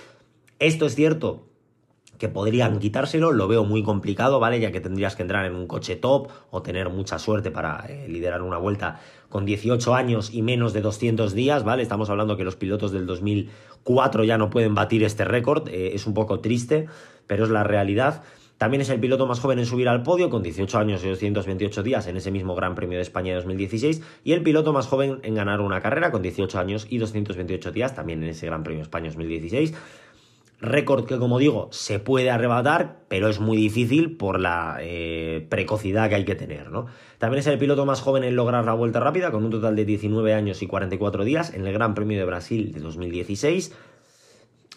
Esto 0.59 0.87
es 0.87 0.95
cierto 0.95 1.47
que 2.21 2.29
podrían 2.29 2.79
quitárselo, 2.79 3.33
lo 3.33 3.49
veo 3.49 3.65
muy 3.65 3.83
complicado, 3.83 4.41
¿vale? 4.41 4.61
Ya 4.61 4.71
que 4.71 4.81
tendrías 4.81 5.17
que 5.17 5.23
entrar 5.23 5.47
en 5.47 5.57
un 5.57 5.67
coche 5.67 5.97
top 5.97 6.29
o 6.51 6.61
tener 6.61 6.91
mucha 6.91 7.19
suerte 7.19 7.51
para 7.51 7.87
eh, 7.89 8.09
liderar 8.09 8.43
una 8.43 8.59
vuelta 8.59 9.01
con 9.31 9.47
18 9.47 9.95
años 9.95 10.35
y 10.35 10.43
menos 10.43 10.75
de 10.75 10.83
200 10.83 11.33
días, 11.33 11.65
¿vale? 11.65 11.83
Estamos 11.83 12.11
hablando 12.11 12.37
que 12.37 12.45
los 12.45 12.57
pilotos 12.57 12.93
del 12.93 13.07
2004 13.85 14.25
ya 14.25 14.39
no 14.39 14.51
pueden 14.51 14.75
batir 14.75 15.03
este 15.05 15.25
récord, 15.25 15.69
eh, 15.69 15.93
es 15.95 16.07
un 16.07 16.15
poco 16.15 16.41
triste, 16.41 16.87
pero 17.27 17.45
es 17.45 17.51
la 17.51 17.65
realidad. 17.65 18.23
También 18.61 18.83
es 18.83 18.91
el 18.91 19.01
piloto 19.01 19.27
más 19.27 19.41
joven 19.41 19.59
en 19.59 19.65
subir 19.65 19.89
al 19.89 20.03
podio, 20.03 20.29
con 20.29 20.43
18 20.43 20.79
años 20.79 21.03
y 21.03 21.09
228 21.09 21.83
días 21.83 22.07
en 22.09 22.19
ese 22.19 22.31
mismo 22.31 22.55
Gran 22.55 22.75
Premio 22.75 22.99
de 22.99 23.03
España 23.03 23.31
de 23.31 23.37
2016, 23.37 24.03
y 24.23 24.33
el 24.33 24.43
piloto 24.43 24.75
más 24.75 24.87
joven 24.87 25.19
en 25.23 25.35
ganar 25.35 25.63
una 25.63 25.81
carrera, 25.81 26.11
con 26.11 26.21
18 26.21 26.59
años 26.59 26.87
y 26.91 26.99
228 26.99 27.73
días, 27.73 27.95
también 27.95 28.23
en 28.23 28.29
ese 28.29 28.45
Gran 28.45 28.63
Premio 28.63 28.81
de 28.81 28.83
España 28.83 29.07
2016. 29.07 29.73
Récord 30.63 31.07
que, 31.07 31.17
como 31.17 31.39
digo, 31.39 31.69
se 31.73 32.01
puede 32.01 32.31
arrebatar, 32.31 32.99
pero 33.09 33.29
es 33.29 33.41
muy 33.41 33.57
difícil 33.57 34.19
por 34.19 34.39
la 34.39 34.77
eh, 34.81 35.47
precocidad 35.49 36.11
que 36.11 36.17
hay 36.17 36.25
que 36.27 36.35
tener, 36.35 36.71
¿no? 36.71 36.85
También 37.17 37.41
es 37.41 37.47
el 37.47 37.59
piloto 37.59 37.87
más 37.87 38.03
joven 38.03 38.25
en 38.25 38.37
lograr 38.37 38.67
la 38.67 38.75
vuelta 38.75 39.01
rápida, 39.01 39.31
con 39.31 39.43
un 39.43 39.51
total 39.51 39.75
de 39.75 39.87
19 39.87 40.35
años 40.35 40.61
y 40.61 40.67
44 40.67 41.25
días 41.25 41.55
en 41.55 41.67
el 41.67 41.73
Gran 41.73 41.95
Premio 41.95 42.19
de 42.19 42.27
Brasil 42.27 42.73
de 42.73 42.81
2016. 42.81 43.75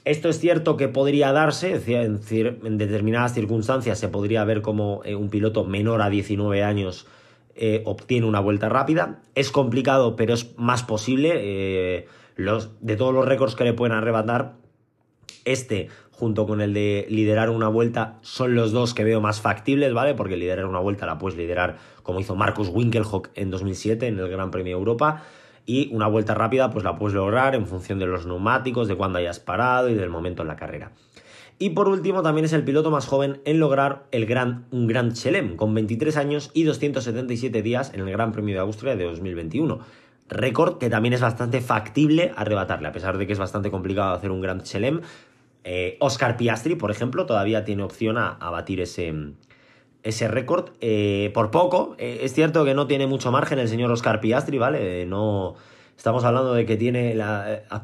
Esto 0.06 0.30
es 0.30 0.40
cierto 0.40 0.78
que 0.78 0.88
podría 0.88 1.34
darse, 1.34 1.82
en 1.86 2.78
determinadas 2.78 3.34
circunstancias 3.34 4.00
se 4.00 4.08
podría 4.08 4.46
ver 4.46 4.62
como 4.62 5.02
eh, 5.04 5.16
un 5.16 5.30
piloto 5.30 5.66
menor 5.66 6.02
a 6.02 6.10
19 6.10 6.64
años 6.64 7.08
eh, 7.56 7.82
obtiene 7.86 8.26
una 8.26 8.40
vuelta 8.40 8.70
rápida. 8.70 9.22
Es 9.36 9.52
complicado, 9.52 10.16
pero 10.16 10.34
es 10.34 10.58
más 10.58 10.82
posible. 10.84 12.08
los, 12.38 12.72
de 12.80 12.96
todos 12.96 13.14
los 13.14 13.26
récords 13.26 13.56
que 13.56 13.66
le 13.66 13.74
pueden 13.74 13.96
arrebatar, 13.96 14.63
este, 15.46 15.90
junto 16.12 16.46
con 16.46 16.62
el 16.62 16.74
de 16.74 17.06
liderar 17.10 17.50
una 17.50 17.68
vuelta, 17.68 18.18
son 18.22 18.56
los 18.56 18.72
dos 18.72 18.94
que 18.94 19.04
veo 19.04 19.22
más 19.22 19.42
factibles, 19.42 19.94
¿vale? 19.94 20.14
Porque 20.14 20.38
liderar 20.38 20.66
una 20.66 20.80
vuelta 20.80 21.06
la 21.06 21.18
puedes 21.18 21.38
liderar 21.38 21.78
como 22.04 22.20
hizo 22.20 22.36
Marcus 22.36 22.70
Winkelhock 22.70 23.30
en 23.36 23.52
2007 23.52 24.08
en 24.08 24.20
el 24.20 24.30
Gran 24.30 24.52
Premio 24.52 24.76
de 24.76 24.80
Europa. 24.80 25.24
Y 25.66 25.94
una 25.94 26.08
vuelta 26.08 26.34
rápida, 26.34 26.72
pues 26.72 26.84
la 26.84 26.98
puedes 26.98 27.16
lograr 27.16 27.56
en 27.56 27.68
función 27.68 27.98
de 27.98 28.06
los 28.06 28.26
neumáticos, 28.26 28.88
de 28.88 28.96
cuándo 28.96 29.20
hayas 29.20 29.40
parado 29.40 29.90
y 29.90 29.94
del 29.94 30.10
momento 30.10 30.42
en 30.42 30.50
la 30.50 30.58
carrera. 30.58 30.92
Y 31.58 31.70
por 31.70 31.88
último, 31.88 32.22
también 32.22 32.46
es 32.46 32.54
el 32.54 32.66
piloto 32.66 32.92
más 32.92 33.08
joven 33.08 33.40
en 33.46 33.60
lograr 33.60 34.04
el 34.12 34.26
gran, 34.26 34.66
un 34.72 34.88
Grand 34.88 35.14
Chelem, 35.14 35.56
con 35.56 35.74
23 35.74 36.18
años 36.18 36.52
y 36.54 36.64
277 36.64 37.62
días 37.62 37.94
en 37.94 38.02
el 38.02 38.12
Gran 38.12 38.34
Premio 38.34 38.56
de 38.56 38.62
Austria 38.62 38.96
de 38.96 39.06
2021 39.06 39.80
récord 40.30 40.78
que 40.78 40.90
también 40.90 41.14
es 41.14 41.22
bastante 41.22 41.62
factible 41.62 42.32
arrebatarle, 42.36 42.88
a 42.88 42.92
pesar 42.92 43.18
de 43.18 43.28
que 43.28 43.34
es 43.34 43.40
bastante 43.40 43.72
complicado 43.72 44.14
hacer 44.14 44.32
un 44.32 44.42
Grand 44.42 44.64
Chelem. 44.64 45.02
Eh, 45.64 45.98
Oscar 46.00 46.36
Piastri, 46.38 46.76
por 46.76 46.92
ejemplo, 46.92 47.26
todavía 47.26 47.64
tiene 47.64 47.84
opción 47.84 48.18
a, 48.18 48.38
batir 48.50 48.82
ese, 48.82 49.14
ese 50.04 50.28
récord 50.28 50.72
eh, 50.82 51.32
por 51.34 51.52
poco. 51.52 51.96
Eh, 51.98 52.20
es 52.22 52.34
cierto 52.34 52.66
que 52.66 52.74
no 52.74 52.88
tiene 52.88 53.08
mucho 53.08 53.32
margen 53.32 53.60
el 53.60 53.70
señor 53.70 53.92
Oscar 53.92 54.20
Piastri, 54.20 54.58
¿vale? 54.58 55.06
no 55.06 55.56
estamos 55.98 56.24
hablando 56.26 56.54
de 56.54 56.66
que 56.66 56.76
tiene 56.76 57.18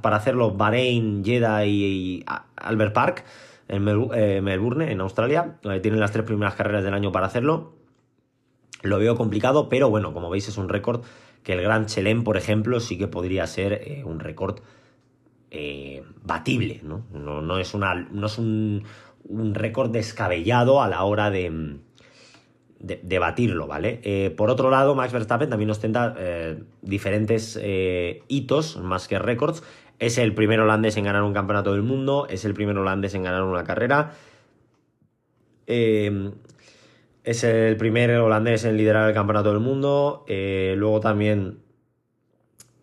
para 0.01 0.17
hacerlo 0.17 0.51
Bahrein, 0.51 1.24
Jeddah 1.24 1.65
y, 1.65 2.25
Albert 2.55 2.93
Park 2.93 3.25
en 3.67 3.83
Melbourne, 3.83 4.91
en 4.91 5.00
Australia. 5.00 5.57
tienen 5.81 6.00
las 6.00 6.12
tres 6.12 6.25
primeras 6.25 6.55
carreras 6.55 6.83
del 6.83 6.93
año 6.93 7.12
para 7.12 7.27
hacerlo. 7.27 7.75
Lo 8.81 8.98
veo 8.98 9.15
complicado, 9.15 9.69
pero 9.69 9.89
bueno, 9.89 10.13
como 10.13 10.29
veis 10.29 10.48
es 10.48 10.57
un 10.57 10.69
récord 10.69 11.03
que 11.43 11.53
el 11.53 11.62
Gran 11.62 11.86
Chelem, 11.86 12.24
por 12.24 12.36
ejemplo, 12.36 12.79
sí 12.79 12.98
que 12.98 13.07
podría 13.07 13.45
ser 13.48 14.03
un 14.05 14.19
récord 14.19 14.59
eh, 15.51 16.03
batible, 16.24 16.82
¿no? 16.84 17.06
¿no? 17.12 17.58
es, 17.58 17.74
una, 17.74 17.96
no 17.96 18.27
es 18.27 18.38
un, 18.38 18.84
récord 19.53 19.89
descabellado 19.89 20.82
a 20.82 20.88
la 20.88 21.03
hora 21.03 21.32
de, 21.32 21.79
de, 22.79 23.20
batirlo, 23.20 23.65
¿vale? 23.65 24.00
Eh, 24.03 24.34
por 24.36 24.51
otro 24.51 24.70
lado, 24.70 24.94
Max 24.94 25.12
Verstappen 25.12 25.50
también 25.50 25.72
ostenta 25.72 26.13
eh, 26.20 26.62
diferentes 26.84 27.60
hitos 28.27 28.77
más 28.77 29.08
que 29.08 29.18
récords. 29.18 29.63
Es 29.98 30.20
el 30.20 30.36
primer 30.36 30.60
holandés 30.60 30.98
en 30.98 31.06
ganar 31.06 31.24
un 31.24 31.34
campeonato 31.34 31.74
del 31.74 31.82
mundo, 31.82 32.27
es 32.29 32.46
el 32.46 32.53
primer 32.53 32.77
holandés 32.77 33.15
en 33.15 33.24
ganar 33.24 33.44
una 33.44 33.63
carrera. 33.63 34.13
es 35.65 37.44
el 37.44 37.77
primer 37.77 38.12
holandés 38.18 38.65
en 38.65 38.77
liderar 38.77 39.10
el 39.10 39.15
campeonato 39.15 39.51
del 39.51 39.62
mundo. 39.62 40.25
luego 40.27 41.00
también 41.00 41.68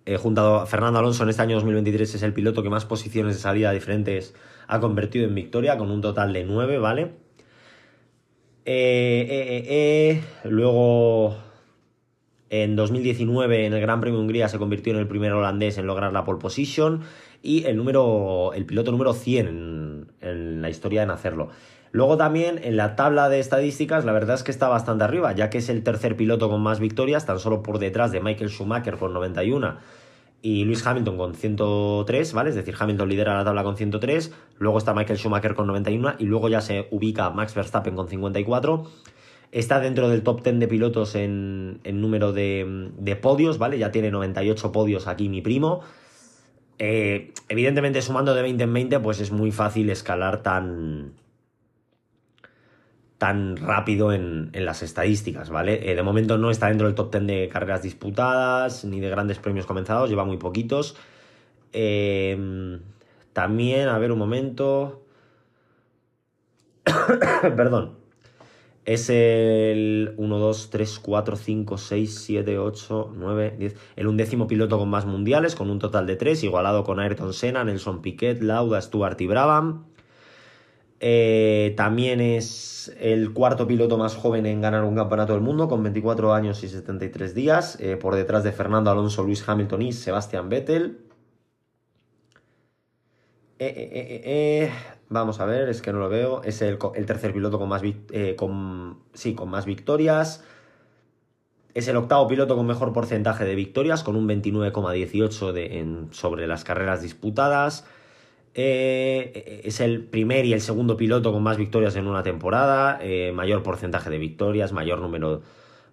eh, 0.07 0.17
junto 0.19 0.61
a 0.61 0.67
Fernando 0.67 1.01
Alonso 1.01 1.25
en 1.25 1.31
este 1.31 1.43
año 1.43 1.57
2023 1.57 2.15
es 2.15 2.23
el 2.23 2.33
piloto 2.33 2.63
que 2.63 2.71
más 2.71 2.85
posiciones 2.85 3.35
de 3.35 3.41
salida 3.41 3.73
diferentes 3.73 4.35
ha 4.69 4.79
convertido 4.79 5.27
en 5.27 5.35
victoria, 5.35 5.77
con 5.77 5.91
un 5.91 6.01
total 6.01 6.33
de 6.33 6.45
9, 6.45 6.79
¿vale? 6.79 7.11
Eh, 8.65 9.65
eh, 9.69 10.23
luego, 10.45 11.37
en 12.51 12.77
2019, 12.77 13.67
en 13.67 13.73
el 13.73 13.81
Gran 13.81 14.01
Premio 14.01 14.19
de 14.19 14.23
Hungría, 14.25 14.49
se 14.49 14.59
convirtió 14.59 14.93
en 14.93 15.01
el 15.01 15.09
primer 15.09 15.33
holandés 15.33 15.77
en 15.77 15.89
lograr 15.89 16.13
la 16.13 16.25
pole 16.25 16.39
position 16.39 17.03
y 17.43 17.65
el, 17.65 17.77
número, 17.77 18.53
el 18.55 18.65
piloto 18.65 18.93
número 18.93 19.13
100 19.13 19.49
en, 19.49 19.86
en 20.21 20.63
la 20.63 20.71
historia 20.71 21.03
en 21.03 21.11
hacerlo. 21.11 21.49
Luego 21.93 22.17
también 22.17 22.61
en 22.63 22.77
la 22.77 22.97
tabla 22.97 23.29
de 23.29 23.39
estadísticas, 23.39 24.05
la 24.05 24.13
verdad 24.13 24.35
es 24.35 24.43
que 24.43 24.51
está 24.51 24.69
bastante 24.69 25.05
arriba, 25.05 25.33
ya 25.33 25.51
que 25.51 25.59
es 25.59 25.69
el 25.69 25.83
tercer 25.83 26.17
piloto 26.17 26.51
con 26.51 26.63
más 26.63 26.81
victorias, 26.81 27.25
tan 27.25 27.39
solo 27.39 27.63
por 27.63 27.79
detrás 27.79 28.13
de 28.13 28.21
Michael 28.21 28.51
Schumacher 28.51 28.97
con 28.97 29.13
91 29.15 29.77
y 30.43 30.65
Lewis 30.65 30.87
Hamilton 30.87 31.17
con 31.17 31.35
103, 31.35 32.33
¿vale? 32.33 32.51
Es 32.51 32.57
decir, 32.57 32.75
Hamilton 32.79 33.09
lidera 33.09 33.37
la 33.37 33.45
tabla 33.45 33.65
con 33.65 33.77
103, 33.77 34.33
luego 34.59 34.79
está 34.79 34.95
Michael 34.95 35.19
Schumacher 35.19 35.55
con 35.55 35.67
91 35.67 36.15
y 36.19 36.25
luego 36.25 36.49
ya 36.49 36.61
se 36.61 36.87
ubica 36.91 37.31
Max 37.31 37.55
Verstappen 37.55 37.97
con 37.97 38.09
54. 38.09 38.85
Está 39.53 39.81
dentro 39.81 40.09
del 40.09 40.23
top 40.23 40.43
10 40.43 40.59
de 40.59 40.69
pilotos 40.69 41.15
en, 41.15 41.81
número 41.85 42.33
de, 42.33 43.19
podios, 43.23 43.59
¿vale? 43.59 43.79
Ya 43.79 43.91
tiene 43.91 44.11
98 44.11 44.71
podios 44.71 45.07
aquí 45.07 45.29
mi 45.29 45.41
primo. 45.41 45.81
Eh, 46.79 47.33
evidentemente, 47.49 48.03
sumando 48.03 48.35
de 48.35 48.43
20 48.43 48.65
en 48.65 48.73
20, 48.73 49.01
pues 49.01 49.21
es 49.21 49.31
muy 49.31 49.51
fácil 49.51 49.91
escalar 49.91 50.43
tan, 50.43 51.15
tan 53.19 53.57
rápido 53.57 54.13
en, 54.13 54.51
las 54.53 54.83
estadísticas, 54.83 55.51
¿vale? 55.51 55.91
Eh, 55.91 55.95
de 55.95 56.03
momento 56.03 56.39
no 56.39 56.51
está 56.51 56.69
dentro 56.69 56.87
del 56.87 56.95
top 56.95 57.13
10 57.13 57.27
de 57.27 57.49
carreras 57.49 57.83
disputadas 57.83 58.85
ni 58.85 59.01
de 59.01 59.09
grandes 59.09 59.39
premios 59.39 59.67
comenzados, 59.67 60.11
lleva 60.11 60.25
muy 60.25 60.37
poquitos. 60.37 60.97
Em, 61.73 62.81
también, 63.33 63.89
a 63.89 63.99
ver 63.99 64.13
un 64.13 64.19
momento. 64.19 65.03
Perdón. 67.43 68.06
Es 68.87 69.11
el 69.11 70.15
1, 70.17 70.39
2, 70.39 70.71
3, 70.71 71.01
4, 71.01 71.37
5, 71.37 71.77
6, 71.77 72.19
7, 72.25 72.59
8, 72.59 73.13
9, 73.17 73.57
10. 73.59 73.77
El 73.97 74.07
undécimo 74.07 74.47
piloto 74.47 74.79
con 74.79 74.89
más 74.89 75.07
mundiales, 75.07 75.57
con 75.57 75.71
un 75.71 75.81
total 75.81 76.07
de 76.07 76.15
3, 76.15 76.45
igualado 76.45 76.85
con 76.85 77.01
Ayrton 77.01 77.33
Senna, 77.35 77.65
Nelson 77.65 78.01
Piquet, 78.01 78.41
Lauda, 78.43 78.81
Stuart 78.81 79.21
y 79.21 79.27
Brabham. 79.27 79.87
Eh, 81.01 81.75
también 81.77 82.21
es 82.21 82.95
el 83.01 83.33
cuarto 83.33 83.67
piloto 83.67 83.99
más 83.99 84.15
joven 84.15 84.47
en 84.47 84.61
ganar 84.61 84.85
un 84.85 84.95
campeonato 84.95 85.33
del 85.33 85.43
mundo, 85.43 85.69
con 85.69 85.83
24 85.83 86.33
años 86.33 86.63
y 86.63 86.69
73 86.69 87.35
días, 87.35 87.79
eh, 87.81 87.97
por 87.97 88.15
detrás 88.15 88.45
de 88.45 88.53
Fernando 88.53 88.93
Alonso, 88.93 89.25
Luis 89.25 89.47
Hamilton 89.49 89.83
y 89.83 89.93
Sebastian 89.93 90.49
Vettel. 90.49 90.99
Eh, 93.59 94.71
vamos 95.09 95.41
a 95.41 95.47
ver, 95.47 95.69
es 95.69 95.83
que 95.83 95.93
no 95.93 95.99
lo 95.99 96.09
veo. 96.09 96.43
Es 96.43 96.63
el, 96.63 96.79
tercer 97.07 97.33
piloto 97.33 97.59
con 97.59 97.69
más, 97.69 97.83
con, 98.37 98.99
sí, 99.15 99.35
con 99.35 99.49
más 99.49 99.67
victorias. 99.67 100.45
Es 101.75 101.89
el 101.89 101.97
octavo 101.97 102.27
piloto 102.27 102.57
con 102.57 102.67
mejor 102.67 102.93
porcentaje 102.93 103.45
de 103.45 103.55
victorias, 103.55 104.03
con 104.03 104.17
un 104.17 104.27
29,18 104.29 106.13
sobre 106.13 106.47
las 106.47 106.65
carreras 106.65 107.03
disputadas. 107.03 107.85
Eh, 108.59 109.61
es 109.65 109.81
el 109.81 110.03
primer 110.03 110.47
y 110.47 110.55
el 110.55 110.63
segundo 110.63 110.97
piloto 110.97 111.31
con 111.31 111.43
más 111.43 111.59
victorias 111.59 111.95
en 111.97 112.07
una 112.07 112.23
temporada, 112.23 112.99
eh, 113.03 113.31
mayor 113.35 113.63
porcentaje 113.63 114.09
de 114.09 114.17
victorias, 114.17 114.73
mayor 114.73 115.01
número 115.01 115.43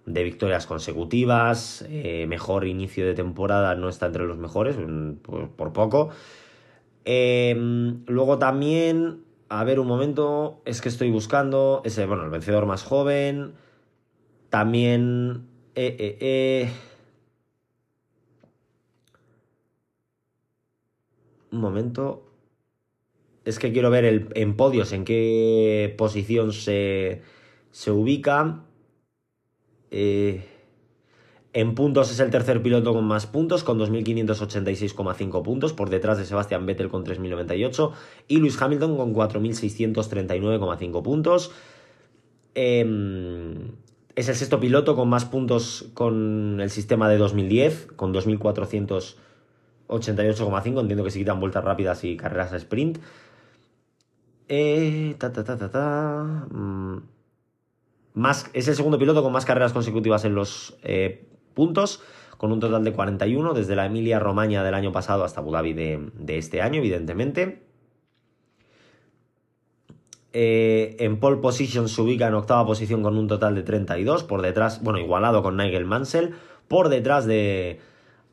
de 0.06 0.24
victorias 0.24 0.64
consecutivas, 0.64 1.84
eh, 1.90 2.24
mejor 2.26 2.66
inicio 2.66 3.04
de 3.04 3.12
temporada, 3.12 3.74
no 3.74 3.90
está 3.90 4.06
entre 4.06 4.24
los 4.24 4.38
mejores, 4.38 4.78
mm, 4.78 5.16
por, 5.56 5.74
poco. 5.74 6.08
Luego 7.04 8.38
también, 8.38 9.24
a 9.48 9.64
ver 9.64 9.80
un 9.80 9.86
momento, 9.86 10.62
es 10.64 10.80
que 10.80 10.88
estoy 10.88 11.10
buscando, 11.10 11.82
ese, 11.84 12.06
bueno, 12.06 12.24
el 12.24 12.30
vencedor 12.30 12.66
más 12.66 12.82
joven, 12.82 13.54
también... 14.50 15.48
un 21.54 21.60
momento. 21.60 22.30
Es 23.44 23.58
que 23.58 23.72
quiero 23.72 23.90
ver 23.90 24.04
el, 24.04 24.28
en 24.34 24.56
podios 24.56 24.92
en 24.92 25.04
qué 25.04 25.94
posición 25.96 26.52
se, 26.52 27.22
se 27.70 27.90
ubica. 27.90 28.64
Eh, 29.90 30.53
En 31.54 31.74
puntos 31.76 32.10
es 32.10 32.18
el 32.18 32.32
tercer 32.32 32.60
piloto 32.62 32.92
con 32.92 33.04
más 33.04 33.28
puntos, 33.28 33.62
con 33.62 33.78
2.586,5 33.78 35.42
puntos, 35.44 35.72
por 35.72 35.88
detrás 35.88 36.18
de 36.18 36.24
Sebastian 36.24 36.66
Vettel 36.66 36.88
con 36.88 37.04
3.098 37.04 37.92
y 38.26 38.38
Lewis 38.38 38.60
Hamilton 38.60 38.96
con 38.96 39.14
4.639,5 39.14 41.02
puntos. 41.04 41.52
Em, 42.56 43.70
es 44.16 44.28
el 44.28 44.34
sexto 44.34 44.58
piloto 44.58 44.96
con 44.96 45.08
más 45.08 45.26
puntos 45.26 45.86
con 45.94 46.60
el 46.60 46.70
sistema 46.70 47.08
de 47.08 47.18
2010, 47.18 47.86
con 47.94 48.12
2.488,5. 48.12 50.80
Entiendo 50.80 51.04
que 51.04 51.12
se 51.12 51.20
quitan 51.20 51.38
vueltas 51.38 51.62
rápidas 51.62 52.02
y 52.02 52.16
carreras 52.16 52.52
a 52.52 52.56
sprint. 52.56 52.98
Eh. 54.48 55.14
Mm. 56.50 56.96
Más, 58.14 58.50
es 58.52 58.66
el 58.66 58.74
segundo 58.74 58.98
piloto 58.98 59.22
con 59.22 59.32
más 59.32 59.44
carreras 59.44 59.72
consecutivas 59.72 60.24
en 60.24 60.34
los 60.34 60.76
eh, 60.82 61.28
puntos, 61.54 62.02
con 62.36 62.52
un 62.52 62.60
total 62.60 62.84
de 62.84 62.92
41, 62.92 63.54
desde 63.54 63.76
la 63.76 63.86
Emilia 63.86 64.18
Romagna 64.18 64.62
del 64.62 64.74
año 64.74 64.92
pasado 64.92 65.24
hasta 65.24 65.40
Abu 65.40 65.52
Dhabi 65.52 65.72
de, 65.72 66.10
este 66.28 66.60
año, 66.60 66.78
evidentemente. 66.78 67.62
Eh, 70.32 70.96
en 70.98 71.20
pole 71.20 71.36
position 71.36 71.88
se 71.88 72.02
ubica 72.02 72.26
en 72.26 72.34
octava 72.34 72.66
posición 72.66 73.02
con 73.02 73.16
un 73.16 73.28
total 73.28 73.54
de 73.54 73.62
32, 73.62 74.24
por 74.24 74.42
detrás, 74.42 74.82
bueno, 74.82 74.98
igualado 74.98 75.42
con 75.42 75.56
Nigel 75.56 75.84
Mansell, 75.84 76.34
por 76.66 76.88
detrás 76.88 77.24
de 77.24 77.78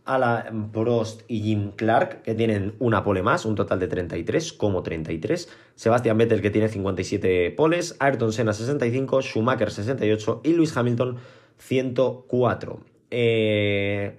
Alan 0.06 0.72
Prost 0.72 1.22
y 1.28 1.42
Jim 1.42 1.72
Clark, 1.76 2.24
que 2.24 2.34
tienen 2.34 2.74
una 2.80 3.04
pole 3.04 3.22
más, 3.22 3.46
un 3.46 3.56
total 3.56 3.80
de 3.80 3.88
33, 3.88 4.54
como 4.54 4.82
33. 4.82 5.48
Sebastian 5.76 6.18
Vettel, 6.18 6.42
que 6.42 6.50
tiene 6.50 6.70
57 6.70 7.52
poles, 7.52 7.96
Ayrton 8.00 8.34
Senna 8.34 8.54
65, 8.54 9.22
Schumacher 9.22 9.72
68 9.72 10.42
y 10.44 10.54
Lewis 10.54 10.76
Hamilton 10.76 11.18
104. 11.60 12.91
Eh, 13.12 14.18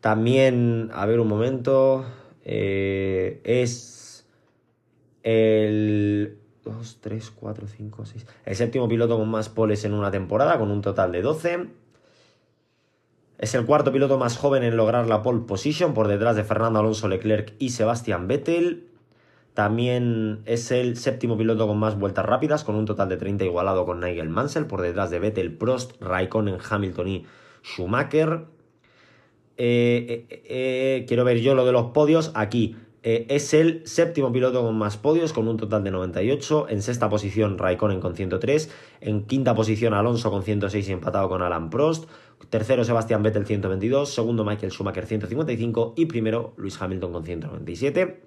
también, 0.00 0.90
a 0.92 1.06
ver 1.06 1.20
un 1.20 1.28
momento, 1.28 2.04
eh, 2.44 3.40
es 3.44 4.26
el 5.22 6.38
2, 6.64 6.98
3, 7.00 7.30
4, 7.30 7.66
5, 7.68 8.06
6. 8.06 8.26
El 8.44 8.56
séptimo 8.56 8.88
piloto 8.88 9.16
con 9.16 9.28
más 9.28 9.48
poles 9.48 9.84
en 9.84 9.94
una 9.94 10.10
temporada, 10.10 10.58
con 10.58 10.70
un 10.70 10.82
total 10.82 11.12
de 11.12 11.22
12. 11.22 11.68
Es 13.38 13.54
el 13.54 13.64
cuarto 13.64 13.92
piloto 13.92 14.18
más 14.18 14.36
joven 14.36 14.64
en 14.64 14.76
lograr 14.76 15.06
la 15.06 15.22
pole 15.22 15.40
position, 15.46 15.94
por 15.94 16.08
detrás 16.08 16.34
de 16.36 16.44
Fernando 16.44 16.80
Alonso 16.80 17.08
Leclerc 17.08 17.54
y 17.58 17.70
Sebastian 17.70 18.26
Vettel. 18.26 18.88
También 19.58 20.42
es 20.44 20.70
el 20.70 20.96
séptimo 20.96 21.36
piloto 21.36 21.66
con 21.66 21.78
más 21.78 21.98
vueltas 21.98 22.24
rápidas, 22.24 22.62
con 22.62 22.76
un 22.76 22.84
total 22.84 23.08
de 23.08 23.16
30 23.16 23.44
igualado 23.44 23.84
con 23.84 23.98
Nigel 23.98 24.28
Mansell, 24.28 24.66
por 24.66 24.82
detrás 24.82 25.10
de 25.10 25.18
Vettel, 25.18 25.52
Prost, 25.52 26.00
Raikkonen, 26.00 26.58
Hamilton 26.70 27.08
y 27.08 27.26
Schumacher. 27.64 28.44
Eh, 29.56 30.26
eh, 30.30 30.42
eh, 30.44 31.04
quiero 31.08 31.24
ver 31.24 31.40
yo 31.40 31.56
lo 31.56 31.66
de 31.66 31.72
los 31.72 31.86
podios. 31.86 32.30
Aquí 32.36 32.76
es 33.02 33.52
el 33.52 33.84
séptimo 33.84 34.30
piloto 34.30 34.62
con 34.62 34.78
más 34.78 34.96
podios, 34.96 35.32
con 35.32 35.48
un 35.48 35.56
total 35.56 35.82
de 35.82 35.90
98. 35.90 36.68
En 36.68 36.80
sexta 36.80 37.08
posición 37.08 37.58
Raikkonen 37.58 37.98
con 37.98 38.14
103. 38.14 38.72
En 39.00 39.24
quinta 39.24 39.56
posición 39.56 39.92
Alonso 39.92 40.30
con 40.30 40.44
106 40.44 40.88
y 40.88 40.92
empatado 40.92 41.28
con 41.28 41.42
Alan 41.42 41.68
Prost. 41.68 42.08
Tercero 42.48 42.84
Sebastian 42.84 43.24
Vettel 43.24 43.44
122. 43.44 44.08
Segundo 44.08 44.44
Michael 44.44 44.70
Schumacher 44.70 45.04
155. 45.04 45.94
Y 45.96 46.06
primero 46.06 46.54
Luis 46.56 46.80
Hamilton 46.80 47.12
con 47.12 47.24
197. 47.24 48.20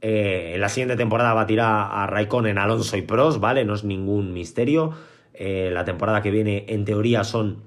Eh, 0.00 0.52
en 0.54 0.60
la 0.60 0.68
siguiente 0.68 0.96
temporada 0.96 1.34
va 1.34 1.42
a 1.42 2.06
Raikkonen, 2.06 2.58
Alonso 2.58 2.96
y 2.96 3.02
Prost, 3.02 3.40
¿vale? 3.40 3.64
No 3.64 3.74
es 3.74 3.84
ningún 3.84 4.32
misterio. 4.32 4.92
Eh, 5.34 5.70
la 5.72 5.84
temporada 5.84 6.22
que 6.22 6.30
viene, 6.30 6.66
en 6.68 6.84
teoría, 6.84 7.24
son 7.24 7.62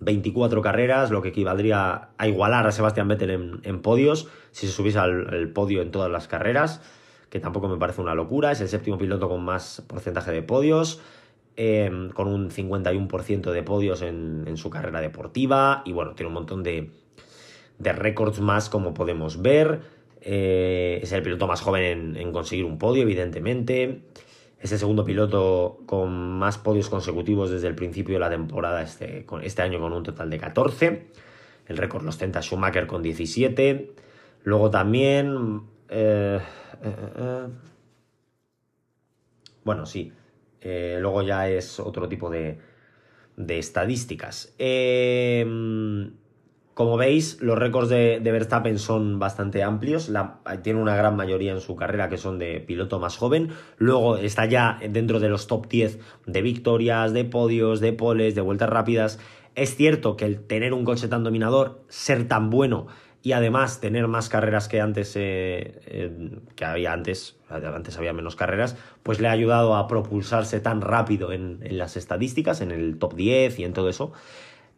24 0.00 0.60
carreras, 0.62 1.10
lo 1.10 1.22
que 1.22 1.28
equivaldría 1.28 2.08
a 2.16 2.28
igualar 2.28 2.66
a 2.66 2.72
Sebastian 2.72 3.08
Vettel 3.08 3.60
en, 3.62 3.82
podios, 3.82 4.28
si 4.50 4.66
se 4.66 4.72
subiese 4.72 4.98
al 4.98 5.48
podio 5.50 5.82
en 5.82 5.90
todas 5.90 6.10
las 6.10 6.26
carreras, 6.26 6.82
que 7.30 7.40
tampoco 7.40 7.68
me 7.68 7.76
parece 7.76 8.00
una 8.00 8.14
locura. 8.14 8.50
Es 8.52 8.60
el 8.60 8.68
séptimo 8.68 8.98
piloto 8.98 9.28
con 9.28 9.44
más 9.44 9.82
porcentaje 9.86 10.32
de 10.32 10.42
podios. 10.42 11.00
Em, 11.54 12.08
con 12.08 12.28
un 12.28 12.50
51% 12.50 13.52
de 13.52 13.62
podios 13.62 14.00
en, 14.00 14.56
su 14.56 14.70
carrera 14.70 15.02
deportiva 15.02 15.82
y 15.84 15.92
bueno, 15.92 16.14
tiene 16.14 16.28
un 16.28 16.34
montón 16.34 16.62
de, 16.62 16.90
de 17.78 17.92
récords 17.92 18.40
más 18.40 18.70
como 18.70 18.94
podemos 18.94 19.42
ver. 19.42 19.82
Eh, 20.24 21.00
es 21.02 21.10
el 21.12 21.22
piloto 21.22 21.46
más 21.46 21.60
joven 21.60 22.16
en, 22.16 22.32
conseguir 22.32 22.64
un 22.64 22.78
podio, 22.78 23.02
evidentemente. 23.02 24.02
Es 24.60 24.70
el 24.70 24.78
segundo 24.78 25.04
piloto 25.04 25.80
con 25.86 26.12
más 26.38 26.58
podios 26.58 26.88
consecutivos 26.88 27.50
desde 27.50 27.66
el 27.66 27.74
principio 27.74 28.14
de 28.14 28.20
la 28.20 28.30
temporada, 28.30 28.82
este, 28.82 29.26
este 29.42 29.62
año 29.62 29.80
con 29.80 29.92
un 29.92 30.04
total 30.04 30.30
de 30.30 30.38
14. 30.38 31.06
El 31.66 31.76
récord 31.76 32.04
lo 32.04 32.10
ostenta 32.10 32.40
Schumacher 32.40 32.86
con 32.86 33.02
17. 33.02 33.94
Luego 34.44 34.70
también... 34.70 35.62
Eh, 35.88 36.38
eh, 36.82 37.46
bueno, 39.64 39.86
sí. 39.86 40.12
luego 40.62 41.22
ya 41.22 41.48
es 41.48 41.78
otro 41.78 42.08
tipo 42.08 42.30
de, 42.30 42.58
de 43.36 43.58
estadísticas. 43.58 44.54
Eh, 44.58 45.44
como 46.74 46.96
veis, 46.96 47.38
los 47.42 47.58
récords 47.58 47.90
de, 47.90 48.18
Verstappen 48.22 48.78
son 48.78 49.18
bastante 49.18 49.62
amplios. 49.62 50.10
tiene 50.62 50.80
una 50.80 50.96
gran 50.96 51.16
mayoría 51.16 51.52
en 51.52 51.60
su 51.60 51.76
carrera 51.76 52.08
que 52.08 52.16
son 52.16 52.38
de 52.38 52.60
piloto 52.60 52.98
más 52.98 53.18
joven. 53.18 53.50
Luego 53.76 54.16
está 54.16 54.46
ya 54.46 54.78
dentro 54.90 55.20
de 55.20 55.28
los 55.28 55.46
top 55.46 55.68
10 55.68 55.98
de 56.26 56.42
victorias, 56.42 57.12
de 57.12 57.24
podios, 57.24 57.80
de 57.80 57.92
poles, 57.92 58.34
de 58.34 58.40
vueltas 58.40 58.70
rápidas. 58.70 59.18
Es 59.54 59.76
cierto 59.76 60.16
que 60.16 60.24
el 60.24 60.46
tener 60.46 60.72
un 60.72 60.84
coche 60.84 61.08
tan 61.08 61.24
dominador, 61.24 61.82
ser 61.88 62.26
tan 62.26 62.48
bueno 62.48 62.86
y 63.22 63.32
además 63.32 63.80
tener 63.80 64.08
más 64.08 64.30
carreras 64.30 64.66
que 64.66 64.80
antes, 64.80 65.12
eh, 65.14 66.40
que 66.56 66.64
había 66.64 66.92
antes, 66.92 67.36
antes 67.50 67.98
había 67.98 68.14
menos 68.14 68.34
carreras, 68.34 68.76
pues 69.02 69.20
le 69.20 69.28
ha 69.28 69.32
ayudado 69.32 69.76
a 69.76 69.86
propulsarse 69.86 70.58
tan 70.58 70.80
rápido 70.80 71.32
en, 71.32 71.60
en 71.62 71.76
las 71.76 71.98
estadísticas, 71.98 72.62
en 72.62 72.70
el 72.70 72.98
top 72.98 73.14
10 73.14 73.58
y 73.58 73.64
en 73.64 73.74
todo 73.74 73.90
eso. 73.90 74.12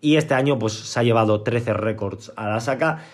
Y 0.00 0.16
este 0.16 0.34
año 0.34 0.58
pues 0.58 0.72
se 0.74 1.00
ha 1.00 1.02
llevado 1.02 1.42
13 1.42 1.72
récords 1.72 2.32
a 2.36 2.48
la 2.48 2.60
saca 2.60 3.04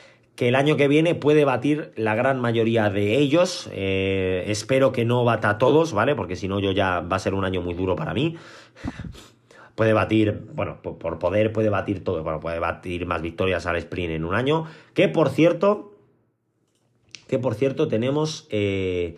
que 0.41 0.49
el 0.49 0.55
año 0.55 0.79
que 0.79 0.89
viene 0.89 1.15
puede 1.15 1.45
batir 1.45 1.93
la 1.97 2.15
gran 2.15 2.41
mayoría 2.41 2.89
de 2.89 3.19
ellos. 3.19 3.69
Eh, 3.73 4.45
espero 4.47 4.91
que 4.91 5.05
no 5.05 5.23
bata 5.23 5.51
a 5.51 5.59
todos, 5.59 5.93
¿vale? 5.93 6.15
Porque 6.15 6.35
si 6.35 6.49
no, 6.49 6.61
yo 6.61 6.73
ya 6.73 7.01
va 7.01 7.17
a 7.17 7.19
ser 7.19 7.35
un 7.35 7.45
año 7.45 7.61
muy 7.61 7.75
duro 7.75 7.95
para 7.95 8.15
mí. 8.15 8.37
Puede 9.75 9.93
batir, 9.93 10.47
bueno, 10.55 10.81
por 10.83 11.19
poder 11.19 11.53
puede 11.53 11.69
batir 11.69 12.03
todo. 12.03 12.23
Bueno, 12.23 12.41
puede 12.41 12.59
batir 12.59 13.05
más 13.05 13.21
victorias 13.21 13.67
al 13.67 13.77
sprint 13.77 14.13
en 14.13 14.25
un 14.25 14.35
año. 14.35 14.65
Que 14.95 15.09
por 15.09 15.29
cierto, 15.29 15.95
que 17.29 17.39
por 17.39 17.55
cierto 17.55 17.89
tenemos 17.89 18.47
eh, 18.51 19.17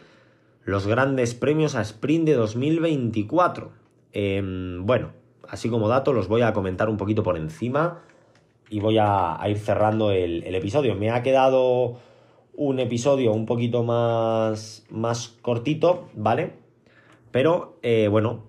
los 0.64 0.86
grandes 0.86 1.34
premios 1.34 1.74
a 1.74 1.82
sprint 1.82 2.26
de 2.26 2.34
2024. 2.34 3.70
Em, 4.12 4.84
bueno, 4.84 5.12
así 5.52 5.68
como 5.68 5.86
dato, 5.86 6.14
los 6.14 6.28
voy 6.28 6.40
a 6.40 6.54
comentar 6.54 6.88
un 6.88 6.96
poquito 6.96 7.22
por 7.22 7.36
encima 7.36 8.00
y 8.70 8.80
voy 8.80 8.96
a, 8.98 9.38
ir 9.46 9.58
cerrando 9.58 10.10
el, 10.10 10.42
episodio. 10.54 10.94
Me 10.94 11.10
ha 11.10 11.22
quedado 11.22 11.98
un 12.54 12.80
episodio 12.80 13.32
un 13.32 13.44
poquito 13.44 13.82
más, 13.84 14.86
más 14.88 15.28
cortito, 15.42 16.08
¿vale? 16.14 16.54
Pero 17.32 17.78
eh, 17.82 18.08
bueno, 18.08 18.44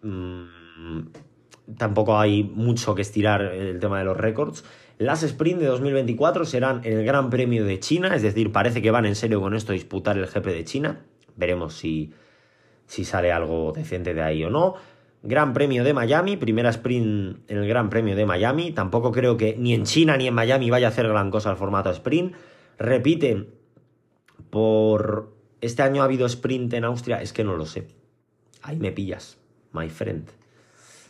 mm, 0.00 1.00
tampoco 1.76 2.18
hay 2.18 2.42
mucho 2.42 2.94
que 2.94 3.02
estirar 3.02 3.42
el 3.42 3.78
tema 3.78 3.98
de 3.98 4.06
los 4.06 4.16
récords. 4.16 4.64
Las 4.96 5.22
sprint 5.24 5.60
de 5.60 5.66
2024 5.66 6.46
serán 6.46 6.80
el 6.84 7.04
Gran 7.04 7.28
Premio 7.28 7.66
de 7.66 7.78
China, 7.80 8.16
es 8.16 8.22
decir, 8.22 8.50
parece 8.50 8.80
que 8.80 8.90
van 8.90 9.04
en 9.04 9.14
serio 9.14 9.42
con 9.42 9.54
esto 9.54 9.72
a 9.72 9.74
disputar 9.74 10.16
el 10.16 10.26
GP 10.26 10.46
de 10.46 10.64
China. 10.64 11.04
Veremos 11.36 11.74
si, 11.74 12.14
si 12.86 13.04
sale 13.04 13.30
algo 13.30 13.72
decente 13.72 14.14
de 14.14 14.22
ahí 14.22 14.42
o 14.42 14.48
no. 14.48 14.76
Gran 15.26 15.52
Premio 15.52 15.82
de 15.84 15.92
Miami, 15.92 16.36
primera 16.36 16.70
sprint 16.70 17.50
en 17.50 17.58
el 17.58 17.68
Gran 17.68 17.90
Premio 17.90 18.14
de 18.14 18.26
Miami. 18.26 18.72
Tampoco 18.72 19.12
creo 19.12 19.36
que 19.36 19.56
ni 19.58 19.74
en 19.74 19.84
China 19.84 20.16
ni 20.16 20.28
en 20.28 20.34
Miami 20.34 20.70
vaya 20.70 20.86
a 20.86 20.90
hacer 20.90 21.08
gran 21.08 21.30
cosa 21.30 21.50
el 21.50 21.56
formato 21.56 21.90
sprint. 21.90 22.34
Repite, 22.78 23.48
por 24.50 25.34
este 25.60 25.82
año 25.82 26.02
ha 26.02 26.04
habido 26.04 26.26
sprint 26.26 26.72
en 26.74 26.84
Austria, 26.84 27.20
es 27.20 27.32
que 27.32 27.44
no 27.44 27.56
lo 27.56 27.66
sé. 27.66 27.88
Ahí 28.62 28.78
me 28.78 28.92
pillas, 28.92 29.38
my 29.72 29.88
friend. 29.88 30.28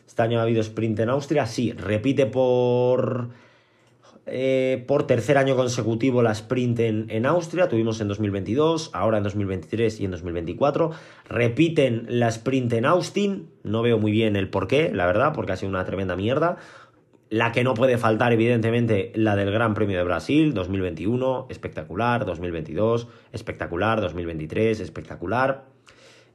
Este 0.06 0.22
año 0.22 0.38
ha 0.38 0.42
habido 0.42 0.62
sprint 0.62 0.98
en 1.00 1.10
Austria, 1.10 1.46
sí. 1.46 1.72
Repite 1.72 2.26
por 2.26 3.30
eh, 4.28 4.84
por 4.88 5.06
tercer 5.06 5.38
año 5.38 5.54
consecutivo 5.54 6.20
la 6.20 6.32
sprint 6.32 6.80
en, 6.80 7.26
Austria, 7.26 7.68
tuvimos 7.68 8.00
en 8.00 8.08
2022, 8.08 8.90
ahora 8.92 9.18
en 9.18 9.24
2023 9.24 10.00
y 10.00 10.04
en 10.04 10.10
2024. 10.10 10.90
Repiten 11.28 12.06
la 12.08 12.28
sprint 12.28 12.72
en 12.72 12.86
Austin, 12.86 13.48
no 13.62 13.82
veo 13.82 13.98
muy 13.98 14.10
bien 14.10 14.34
el 14.34 14.50
por 14.50 14.66
qué, 14.66 14.90
la 14.92 15.06
verdad, 15.06 15.32
porque 15.32 15.52
ha 15.52 15.56
sido 15.56 15.70
una 15.70 15.84
tremenda 15.84 16.16
mierda. 16.16 16.56
La 17.30 17.52
que 17.52 17.64
no 17.64 17.74
puede 17.74 17.98
faltar, 17.98 18.32
evidentemente, 18.32 19.12
la 19.14 19.36
del 19.36 19.50
Gran 19.52 19.74
Premio 19.74 19.96
de 19.96 20.04
Brasil, 20.04 20.54
2021, 20.54 21.46
espectacular, 21.48 22.24
2022, 22.24 23.08
espectacular, 23.32 24.00
2023, 24.00 24.80
espectacular. 24.80 25.64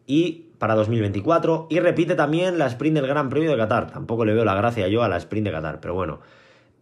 y 0.07 0.47
para 0.57 0.75
2024 0.75 1.67
y 1.71 1.79
repite 1.79 2.13
también 2.13 2.59
la 2.59 2.67
sprint 2.67 2.95
del 2.95 3.07
Gran 3.07 3.29
Premio 3.29 3.51
de 3.51 3.57
Qatar. 3.57 3.91
Tampoco 3.91 4.25
le 4.25 4.33
veo 4.33 4.45
la 4.45 4.53
gracia 4.53 4.87
yo 4.87 5.03
a 5.03 5.09
la 5.09 5.17
sprint 5.17 5.47
de 5.47 5.51
Qatar, 5.51 5.79
pero 5.81 5.93
bueno. 5.93 6.19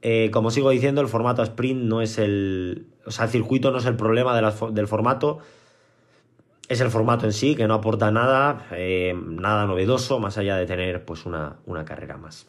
Eh, 0.01 0.29
como 0.31 0.51
sigo 0.51 0.69
diciendo, 0.69 1.01
el 1.01 1.07
formato 1.07 1.43
sprint 1.43 1.83
no 1.83 2.01
es 2.01 2.17
el. 2.17 2.87
O 3.05 3.11
sea, 3.11 3.25
el 3.25 3.31
circuito 3.31 3.71
no 3.71 3.79
es 3.79 3.85
el 3.85 3.95
problema 3.95 4.39
del 4.71 4.87
formato. 4.87 5.39
Es 6.67 6.81
el 6.81 6.91
formato 6.91 7.25
en 7.25 7.33
sí, 7.33 7.55
que 7.55 7.67
no 7.67 7.73
aporta 7.73 8.11
nada, 8.11 8.67
eh, 8.73 9.15
nada 9.15 9.65
novedoso, 9.65 10.19
más 10.19 10.37
allá 10.37 10.55
de 10.55 10.67
tener 10.67 11.03
pues 11.03 11.25
una, 11.25 11.57
una 11.65 11.83
carrera 11.83 12.17
más. 12.17 12.45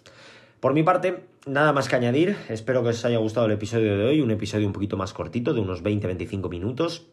Por 0.60 0.74
mi 0.74 0.82
parte, 0.82 1.24
nada 1.46 1.72
más 1.72 1.88
que 1.88 1.96
añadir. 1.96 2.36
Espero 2.50 2.82
que 2.82 2.90
os 2.90 3.04
haya 3.06 3.16
gustado 3.16 3.46
el 3.46 3.52
episodio 3.52 3.96
de 3.96 4.04
hoy, 4.04 4.20
un 4.20 4.30
episodio 4.30 4.66
un 4.66 4.74
poquito 4.74 4.98
más 4.98 5.14
cortito, 5.14 5.54
de 5.54 5.60
unos 5.60 5.82
20-25 5.82 6.50
minutos. 6.50 7.06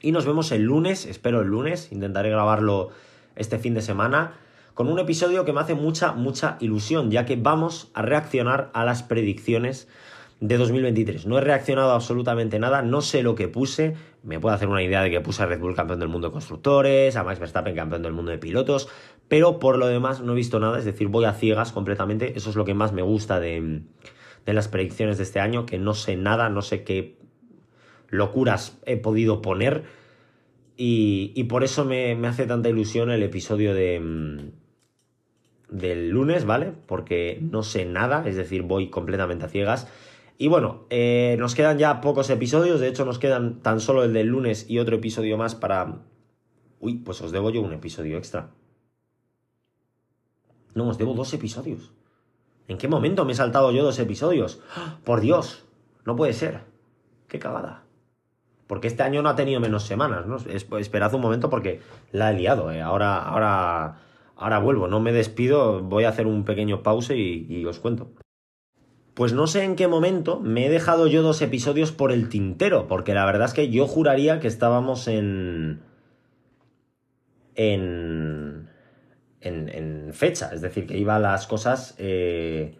Y 0.00 0.12
nos 0.12 0.26
vemos 0.26 0.52
el 0.52 0.62
lunes, 0.62 1.06
espero 1.06 1.40
el 1.40 1.48
lunes, 1.48 1.90
intentaré 1.90 2.30
grabarlo 2.30 2.90
este 3.34 3.58
fin 3.58 3.74
de 3.74 3.82
semana, 3.82 4.34
con 4.78 4.88
un 4.88 5.00
episodio 5.00 5.44
que 5.44 5.52
me 5.52 5.58
hace 5.58 5.74
mucha, 5.74 6.12
mucha 6.12 6.56
ilusión, 6.60 7.10
ya 7.10 7.26
que 7.26 7.34
vamos 7.34 7.90
a 7.94 8.02
reaccionar 8.02 8.70
a 8.74 8.84
las 8.84 9.02
predicciones 9.02 9.88
de 10.38 10.56
2023. 10.56 11.26
No 11.26 11.36
he 11.36 11.40
reaccionado 11.40 11.90
absolutamente 11.90 12.60
nada, 12.60 12.82
no 12.82 13.00
sé 13.00 13.24
lo 13.24 13.34
que 13.34 13.48
puse, 13.48 13.96
me 14.22 14.38
puedo 14.38 14.54
hacer 14.54 14.68
una 14.68 14.80
idea 14.80 15.02
de 15.02 15.10
que 15.10 15.20
puse 15.20 15.42
a 15.42 15.46
Red 15.46 15.58
Bull 15.58 15.74
campeón 15.74 15.98
del 15.98 16.08
mundo 16.08 16.28
de 16.28 16.32
constructores, 16.32 17.16
a 17.16 17.24
Max 17.24 17.40
Verstappen 17.40 17.74
campeón 17.74 18.02
del 18.02 18.12
mundo 18.12 18.30
de 18.30 18.38
pilotos, 18.38 18.88
pero 19.26 19.58
por 19.58 19.78
lo 19.78 19.88
demás 19.88 20.20
no 20.20 20.34
he 20.34 20.36
visto 20.36 20.60
nada, 20.60 20.78
es 20.78 20.84
decir, 20.84 21.08
voy 21.08 21.24
a 21.24 21.32
ciegas 21.32 21.72
completamente, 21.72 22.34
eso 22.36 22.48
es 22.48 22.54
lo 22.54 22.64
que 22.64 22.74
más 22.74 22.92
me 22.92 23.02
gusta 23.02 23.40
de, 23.40 23.80
las 24.46 24.68
predicciones 24.68 25.16
de 25.16 25.24
este 25.24 25.40
año, 25.40 25.66
que 25.66 25.80
no 25.80 25.94
sé 25.94 26.14
nada, 26.14 26.50
no 26.50 26.62
sé 26.62 26.84
qué 26.84 27.18
locuras 28.10 28.78
he 28.86 28.96
podido 28.96 29.42
poner. 29.42 29.82
Y, 30.80 31.42
por 31.48 31.64
eso 31.64 31.84
me, 31.84 32.14
me, 32.14 32.28
hace 32.28 32.46
tanta 32.46 32.68
ilusión 32.68 33.10
el 33.10 33.24
episodio 33.24 33.74
de 33.74 34.52
del 35.70 36.10
lunes, 36.10 36.44
¿vale? 36.44 36.72
Porque 36.86 37.38
no 37.42 37.62
sé 37.62 37.84
nada, 37.84 38.26
es 38.26 38.36
decir, 38.36 38.62
voy 38.62 38.90
completamente 38.90 39.44
a 39.44 39.48
ciegas 39.48 39.88
y 40.40 40.46
bueno, 40.46 40.86
eh, 40.88 41.36
nos 41.40 41.56
quedan 41.56 41.78
ya 41.78 42.00
pocos 42.00 42.30
episodios, 42.30 42.78
de 42.78 42.86
hecho 42.86 43.04
nos 43.04 43.18
quedan 43.18 43.60
tan 43.60 43.80
solo 43.80 44.04
el 44.04 44.12
del 44.12 44.28
lunes 44.28 44.70
y 44.70 44.78
otro 44.78 44.94
episodio 44.96 45.36
más 45.36 45.56
para... 45.56 45.96
Uy, 46.78 46.94
pues 46.94 47.20
os 47.20 47.32
debo 47.32 47.50
yo 47.50 47.60
un 47.60 47.72
episodio 47.72 48.16
extra. 48.16 48.50
No, 50.74 50.88
os 50.88 50.96
debo 50.96 51.14
dos 51.14 51.34
episodios. 51.34 51.92
¿En 52.68 52.78
qué 52.78 52.86
momento 52.86 53.24
me 53.24 53.32
he 53.32 53.34
saltado 53.34 53.72
yo 53.72 53.82
dos 53.82 53.98
episodios? 53.98 54.60
¡Ah! 54.76 54.98
Por 55.02 55.20
Dios, 55.20 55.64
no 56.04 56.14
puede 56.14 56.32
ser. 56.32 56.60
Qué 57.26 57.40
cagada. 57.40 57.82
Porque 58.68 58.86
este 58.86 59.02
año 59.02 59.22
no 59.22 59.30
ha 59.30 59.34
tenido 59.34 59.58
menos 59.58 59.82
semanas, 59.82 60.26
¿no? 60.26 60.36
Esperad 60.78 61.14
un 61.14 61.20
momento 61.20 61.50
porque 61.50 61.80
la 62.12 62.30
he 62.30 62.34
liado. 62.34 62.70
¿eh? 62.70 62.80
Ahora, 62.80 63.24
ahora, 63.24 63.96
ahora 64.38 64.58
vuelvo. 64.58 64.88
No 64.88 65.00
me 65.00 65.12
despido. 65.12 65.82
Voy 65.82 66.04
a 66.04 66.10
hacer 66.10 66.26
un 66.26 66.44
pequeño 66.44 66.82
pause 66.82 67.16
y 67.16 67.64
os 67.66 67.78
cuento. 67.78 68.12
Pues 69.18 69.32
no 69.32 69.48
sé 69.48 69.64
en 69.64 69.74
qué 69.74 69.88
momento 69.88 70.38
me 70.38 70.66
he 70.66 70.70
dejado 70.70 71.08
yo 71.08 71.22
dos 71.22 71.42
episodios 71.42 71.90
por 71.90 72.12
el 72.12 72.28
tintero, 72.28 72.86
porque 72.86 73.14
la 73.14 73.26
verdad 73.26 73.48
es 73.48 73.52
que 73.52 73.68
yo 73.68 73.88
juraría 73.88 74.38
que 74.38 74.46
estábamos 74.46 75.08
en. 75.08 75.80
en. 77.56 78.68
en, 79.40 80.12
fecha, 80.12 80.54
es 80.54 80.60
decir, 80.60 80.86
que 80.86 80.96
iban 80.96 81.22
las 81.22 81.48
cosas 81.48 81.96
eh, 81.98 82.76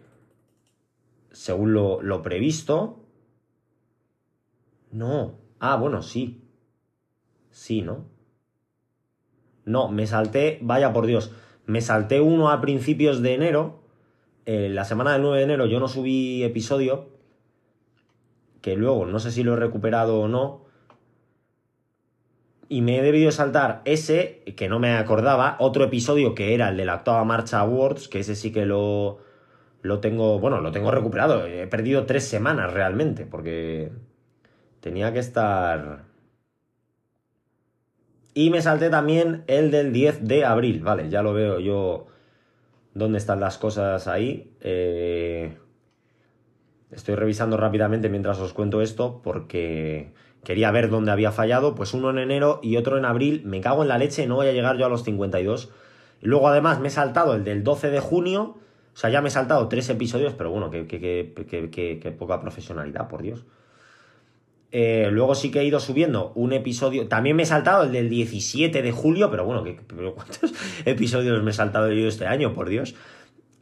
según 1.33 1.73
lo, 1.73 2.01
lo 2.01 2.21
previsto. 2.21 3.03
No. 4.93 5.41
Ah, 5.59 5.75
bueno, 5.75 6.01
sí. 6.01 6.41
Sí, 7.51 7.81
¿no? 7.81 8.05
No, 9.65 9.89
me 9.89 10.07
salté, 10.07 10.59
vaya 10.61 10.93
por 10.93 11.05
Dios, 11.05 11.33
me 11.69 11.81
salté 11.81 12.19
uno 12.19 12.49
a 12.49 12.61
principios 12.61 13.21
de 13.21 13.35
enero 13.35 13.79
eh, 14.47 14.69
la 14.69 14.85
semana 14.85 15.13
del 15.13 15.21
9 15.21 15.37
de 15.37 15.43
enero 15.43 15.67
yo 15.67 15.79
no 15.79 15.87
subí 15.87 16.43
episodio, 16.43 17.09
que 18.61 18.75
luego 18.75 19.05
no 19.05 19.19
sé 19.19 19.31
si 19.31 19.43
lo 19.43 19.53
he 19.53 19.55
recuperado 19.55 20.21
o 20.21 20.27
no, 20.27 20.65
y 22.69 22.81
me 22.81 22.97
he 22.97 23.03
debido 23.03 23.31
saltar 23.31 23.83
ese, 23.85 24.41
que 24.57 24.67
no 24.67 24.79
me 24.79 24.97
acordaba, 24.97 25.57
otro 25.59 25.83
episodio 25.83 26.33
que 26.33 26.55
era 26.55 26.69
el 26.69 26.77
de 26.77 26.85
la 26.85 26.95
octava 26.95 27.23
marcha 27.23 27.59
Awards, 27.59 28.07
que 28.07 28.21
ese 28.21 28.35
sí 28.35 28.51
que 28.51 28.65
lo, 28.65 29.19
lo 29.83 29.99
tengo, 29.99 30.39
bueno, 30.39 30.61
lo 30.61 30.71
tengo 30.71 30.89
recuperado. 30.89 31.45
He 31.45 31.67
perdido 31.67 32.07
tres 32.07 32.23
semanas 32.23 32.73
realmente, 32.73 33.27
porque 33.27 33.91
tenía 34.79 35.13
que 35.13 35.19
estar... 35.19 36.08
Y 38.39 38.51
me 38.51 38.61
salté 38.61 38.89
también 38.89 39.43
el 39.47 39.69
del 39.69 39.91
10 39.91 40.25
de 40.25 40.45
abril, 40.45 40.81
vale, 40.81 41.09
ya 41.09 41.21
lo 41.21 41.33
veo 41.33 41.59
yo 41.59 42.07
dónde 42.93 43.17
están 43.17 43.41
las 43.41 43.57
cosas 43.57 44.07
ahí. 44.07 44.55
Eh, 44.61 45.57
estoy 46.89 47.15
revisando 47.15 47.57
rápidamente 47.57 48.07
mientras 48.07 48.39
os 48.39 48.53
cuento 48.53 48.81
esto 48.81 49.19
porque 49.21 50.13
quería 50.45 50.71
ver 50.71 50.89
dónde 50.89 51.11
había 51.11 51.33
fallado. 51.33 51.75
Pues 51.75 51.93
uno 51.93 52.11
en 52.11 52.17
enero 52.17 52.61
y 52.63 52.77
otro 52.77 52.97
en 52.97 53.03
abril. 53.03 53.41
Me 53.43 53.59
cago 53.59 53.81
en 53.81 53.89
la 53.89 53.97
leche, 53.97 54.25
no 54.25 54.35
voy 54.35 54.47
a 54.47 54.53
llegar 54.53 54.77
yo 54.77 54.85
a 54.85 54.89
los 54.89 55.03
52. 55.03 55.73
Y 56.21 56.27
luego 56.27 56.47
además 56.47 56.79
me 56.79 56.87
he 56.87 56.91
saltado 56.91 57.35
el 57.35 57.43
del 57.43 57.65
12 57.65 57.89
de 57.89 57.99
junio. 57.99 58.55
O 58.93 58.97
sea, 58.97 59.09
ya 59.09 59.19
me 59.19 59.27
he 59.27 59.31
saltado 59.31 59.67
tres 59.67 59.89
episodios, 59.89 60.33
pero 60.33 60.49
bueno, 60.49 60.71
qué 60.71 62.15
poca 62.17 62.39
profesionalidad, 62.39 63.09
por 63.09 63.21
Dios. 63.21 63.43
Eh, 64.71 65.09
luego 65.11 65.33
sí 65.33 65.49
que 65.49 65.61
he 65.61 65.65
ido 65.65 65.79
subiendo 65.79 66.31
un 66.35 66.53
episodio. 66.53 67.07
También 67.07 67.35
me 67.35 67.43
he 67.43 67.45
saltado 67.45 67.83
el 67.83 67.91
del 67.91 68.09
17 68.09 68.81
de 68.81 68.91
julio, 68.91 69.31
pero 69.31 69.45
bueno, 69.45 69.63
¿cuántos 70.15 70.53
episodios 70.85 71.41
me 71.43 71.51
he 71.51 71.53
saltado 71.53 71.91
yo 71.91 72.07
este 72.07 72.27
año? 72.27 72.53
Por 72.53 72.69
Dios. 72.69 72.95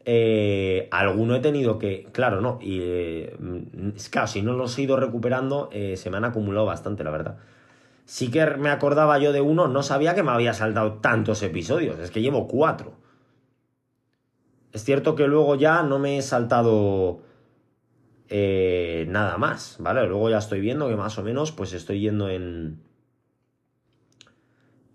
Eh, 0.05 0.87
alguno 0.91 1.35
he 1.35 1.39
tenido 1.39 1.79
que. 1.79 2.07
Claro, 2.11 2.41
no. 2.41 2.59
Y 2.61 2.79
eh, 2.81 3.35
claro, 4.11 4.27
si 4.27 4.41
no 4.41 4.53
los 4.53 4.77
he 4.77 4.83
ido 4.83 4.97
recuperando, 4.97 5.69
se 5.71 6.09
me 6.09 6.17
han 6.17 6.25
acumulado 6.25 6.65
bastante, 6.65 7.03
la 7.03 7.11
verdad. 7.11 7.37
Sí 8.05 8.31
que 8.31 8.45
me 8.45 8.69
acordaba 8.69 9.19
yo 9.19 9.33
de 9.33 9.41
uno, 9.41 9.67
no 9.67 9.83
sabía 9.83 10.15
que 10.15 10.23
me 10.23 10.31
había 10.31 10.53
saltado 10.53 10.93
tantos 10.95 11.43
episodios. 11.43 11.99
Es 11.99 12.11
que 12.11 12.21
llevo 12.21 12.47
cuatro. 12.47 12.93
Es 14.71 14.83
cierto 14.83 15.15
que 15.15 15.27
luego 15.27 15.55
ya 15.55 15.83
no 15.83 15.99
me 15.99 16.17
he 16.17 16.21
saltado 16.21 17.21
eh, 18.29 19.05
nada 19.09 19.37
más, 19.37 19.77
¿vale? 19.79 20.05
Luego 20.07 20.29
ya 20.29 20.37
estoy 20.37 20.59
viendo 20.59 20.89
que 20.89 20.95
más 20.95 21.17
o 21.17 21.23
menos 21.23 21.51
pues 21.51 21.73
estoy 21.73 22.01
yendo 22.01 22.29
en, 22.29 22.79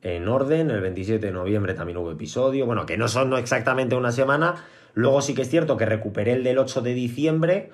en 0.03 0.29
orden. 0.29 0.71
El 0.71 0.81
27 0.81 1.27
de 1.27 1.33
noviembre 1.33 1.75
también 1.75 1.99
hubo 1.99 2.11
episodio. 2.11 2.67
Bueno, 2.67 2.85
que 2.87 2.99
no 2.99 3.09
son 3.09 3.33
exactamente 3.35 3.95
una 3.95 4.13
semana. 4.13 4.65
Luego 4.95 5.23
sí 5.23 5.35
que 5.35 5.43
es 5.43 5.51
cierto 5.51 5.77
que 5.77 5.87
recuperé 5.87 6.33
el 6.33 6.45
del 6.45 6.59
8 6.59 6.83
de 6.83 6.95
diciembre. 6.95 7.71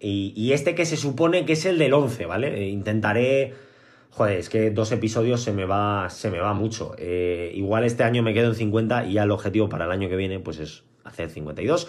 Y, 0.00 0.52
este 0.52 0.76
que 0.76 0.84
se 0.84 0.96
supone 0.96 1.44
que 1.44 1.54
es 1.54 1.66
el 1.66 1.78
del 1.78 1.92
11, 1.92 2.26
¿vale? 2.26 2.62
Eh, 2.62 2.68
intentaré... 2.68 3.54
Joder, 4.10 4.38
es 4.38 4.48
que 4.48 4.70
dos 4.70 4.90
episodios 4.90 5.42
se 5.42 5.52
me 5.52 5.64
va, 5.64 6.08
se 6.08 6.30
me 6.30 6.38
va 6.38 6.54
mucho. 6.54 6.94
Eh, 6.98 7.52
igual 7.54 7.84
este 7.84 8.04
año 8.04 8.22
me 8.22 8.32
quedo 8.32 8.48
en 8.48 8.54
50 8.54 9.06
y 9.06 9.14
ya 9.14 9.24
el 9.24 9.30
objetivo 9.30 9.68
para 9.68 9.84
el 9.84 9.90
año 9.90 10.08
que 10.08 10.16
viene 10.16 10.40
pues 10.40 10.58
es 10.60 10.84
hacer 11.04 11.30
52. 11.30 11.88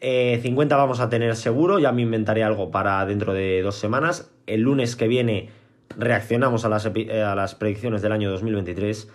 50 0.00 0.74
eh, 0.74 0.78
vamos 0.78 1.00
a 1.00 1.08
tener 1.08 1.34
seguro, 1.34 1.78
ya 1.78 1.90
me 1.92 2.02
inventaré 2.02 2.44
algo 2.44 2.70
para 2.70 3.04
dentro 3.04 3.34
de 3.34 3.62
dos 3.62 3.76
semanas. 3.76 4.30
El 4.46 4.62
lunes 4.62 4.94
que 4.94 5.08
viene 5.08 5.50
reaccionamos 5.96 6.64
a 6.64 6.68
las, 6.68 6.86
eh, 6.94 7.22
a 7.22 7.34
las 7.34 7.54
predicciones 7.54 8.02
del 8.02 8.12
año 8.12 8.30
2023 8.30 9.10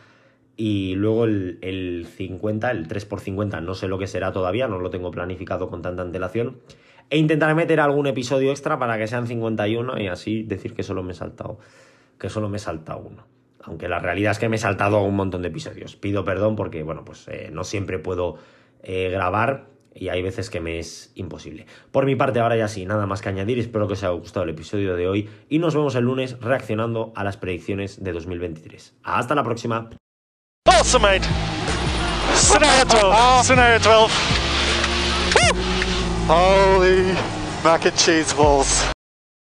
y 0.57 0.95
luego 0.95 1.23
el, 1.25 2.07
50, 2.15 2.71
el 2.71 2.87
3x50, 2.87 3.61
no 3.61 3.73
sé 3.75 3.87
lo 3.87 3.97
que 3.97 4.07
será 4.07 4.31
todavía, 4.31 4.67
no 4.67 4.77
lo 4.79 4.89
tengo 4.89 5.09
planificado 5.09 5.69
con 5.69 5.81
tanta 5.81 6.01
antelación. 6.01 6.59
E 7.09 7.17
intentaré 7.17 7.55
meter 7.55 7.79
algún 7.79 8.07
episodio 8.07 8.51
extra 8.51 8.77
para 8.77 8.97
que 8.97 9.07
sean 9.07 9.27
51 9.27 9.99
y 9.99 10.07
así 10.07 10.43
decir 10.43 10.73
que 10.73 10.83
solo 10.83 11.01
me 11.01 11.13
he 11.13 11.15
saltado, 11.15 11.59
que 12.19 12.29
solo 12.29 12.49
me 12.49 12.57
he 12.57 12.59
saltado 12.59 12.99
uno. 12.99 13.25
Aunque 13.61 13.87
la 13.87 13.99
realidad 13.99 14.31
es 14.31 14.39
que 14.39 14.49
me 14.49 14.57
he 14.57 14.59
saltado 14.59 15.01
un 15.01 15.15
montón 15.15 15.41
de 15.41 15.47
episodios. 15.47 15.95
Pido 15.95 16.25
perdón 16.25 16.57
porque, 16.57 16.83
bueno, 16.83 17.05
pues 17.05 17.27
eh, 17.29 17.49
no 17.53 17.63
siempre 17.63 17.99
puedo 17.99 18.37
grabar 18.85 19.72
y 19.95 20.09
hay 20.09 20.21
veces 20.21 20.49
que 20.49 20.59
me 20.59 20.79
es 20.79 21.11
imposible. 21.15 21.65
Por 21.91 22.05
mi 22.05 22.15
parte, 22.15 22.39
ahora 22.39 22.55
ya 22.55 22.67
sí, 22.67 22.85
nada 22.85 23.05
más 23.05 23.21
que 23.21 23.29
añadir. 23.29 23.59
Espero 23.59 23.87
que 23.87 23.93
os 23.93 24.03
haya 24.03 24.13
gustado 24.13 24.43
el 24.43 24.51
episodio 24.51 24.95
de 24.95 25.07
hoy 25.07 25.29
y 25.49 25.59
nos 25.59 25.75
vemos 25.75 25.95
el 25.95 26.05
lunes 26.05 26.39
reaccionando 26.39 27.13
a 27.15 27.23
las 27.23 27.37
predicciones 27.37 28.03
de 28.03 28.11
2023. 28.11 28.95
Hasta 29.03 29.35
la 29.35 29.43
próxima. 29.43 29.89
Awesome, 30.65 31.19
mate. 31.19 31.27
Scenario 32.35 32.85
12. 32.85 33.43
Scenario 33.43 33.79
12. 33.79 34.13
Holy 36.27 37.13
mac 37.63 37.85
and 37.85 37.95
cheese 37.97 38.33
balls. 38.33 38.92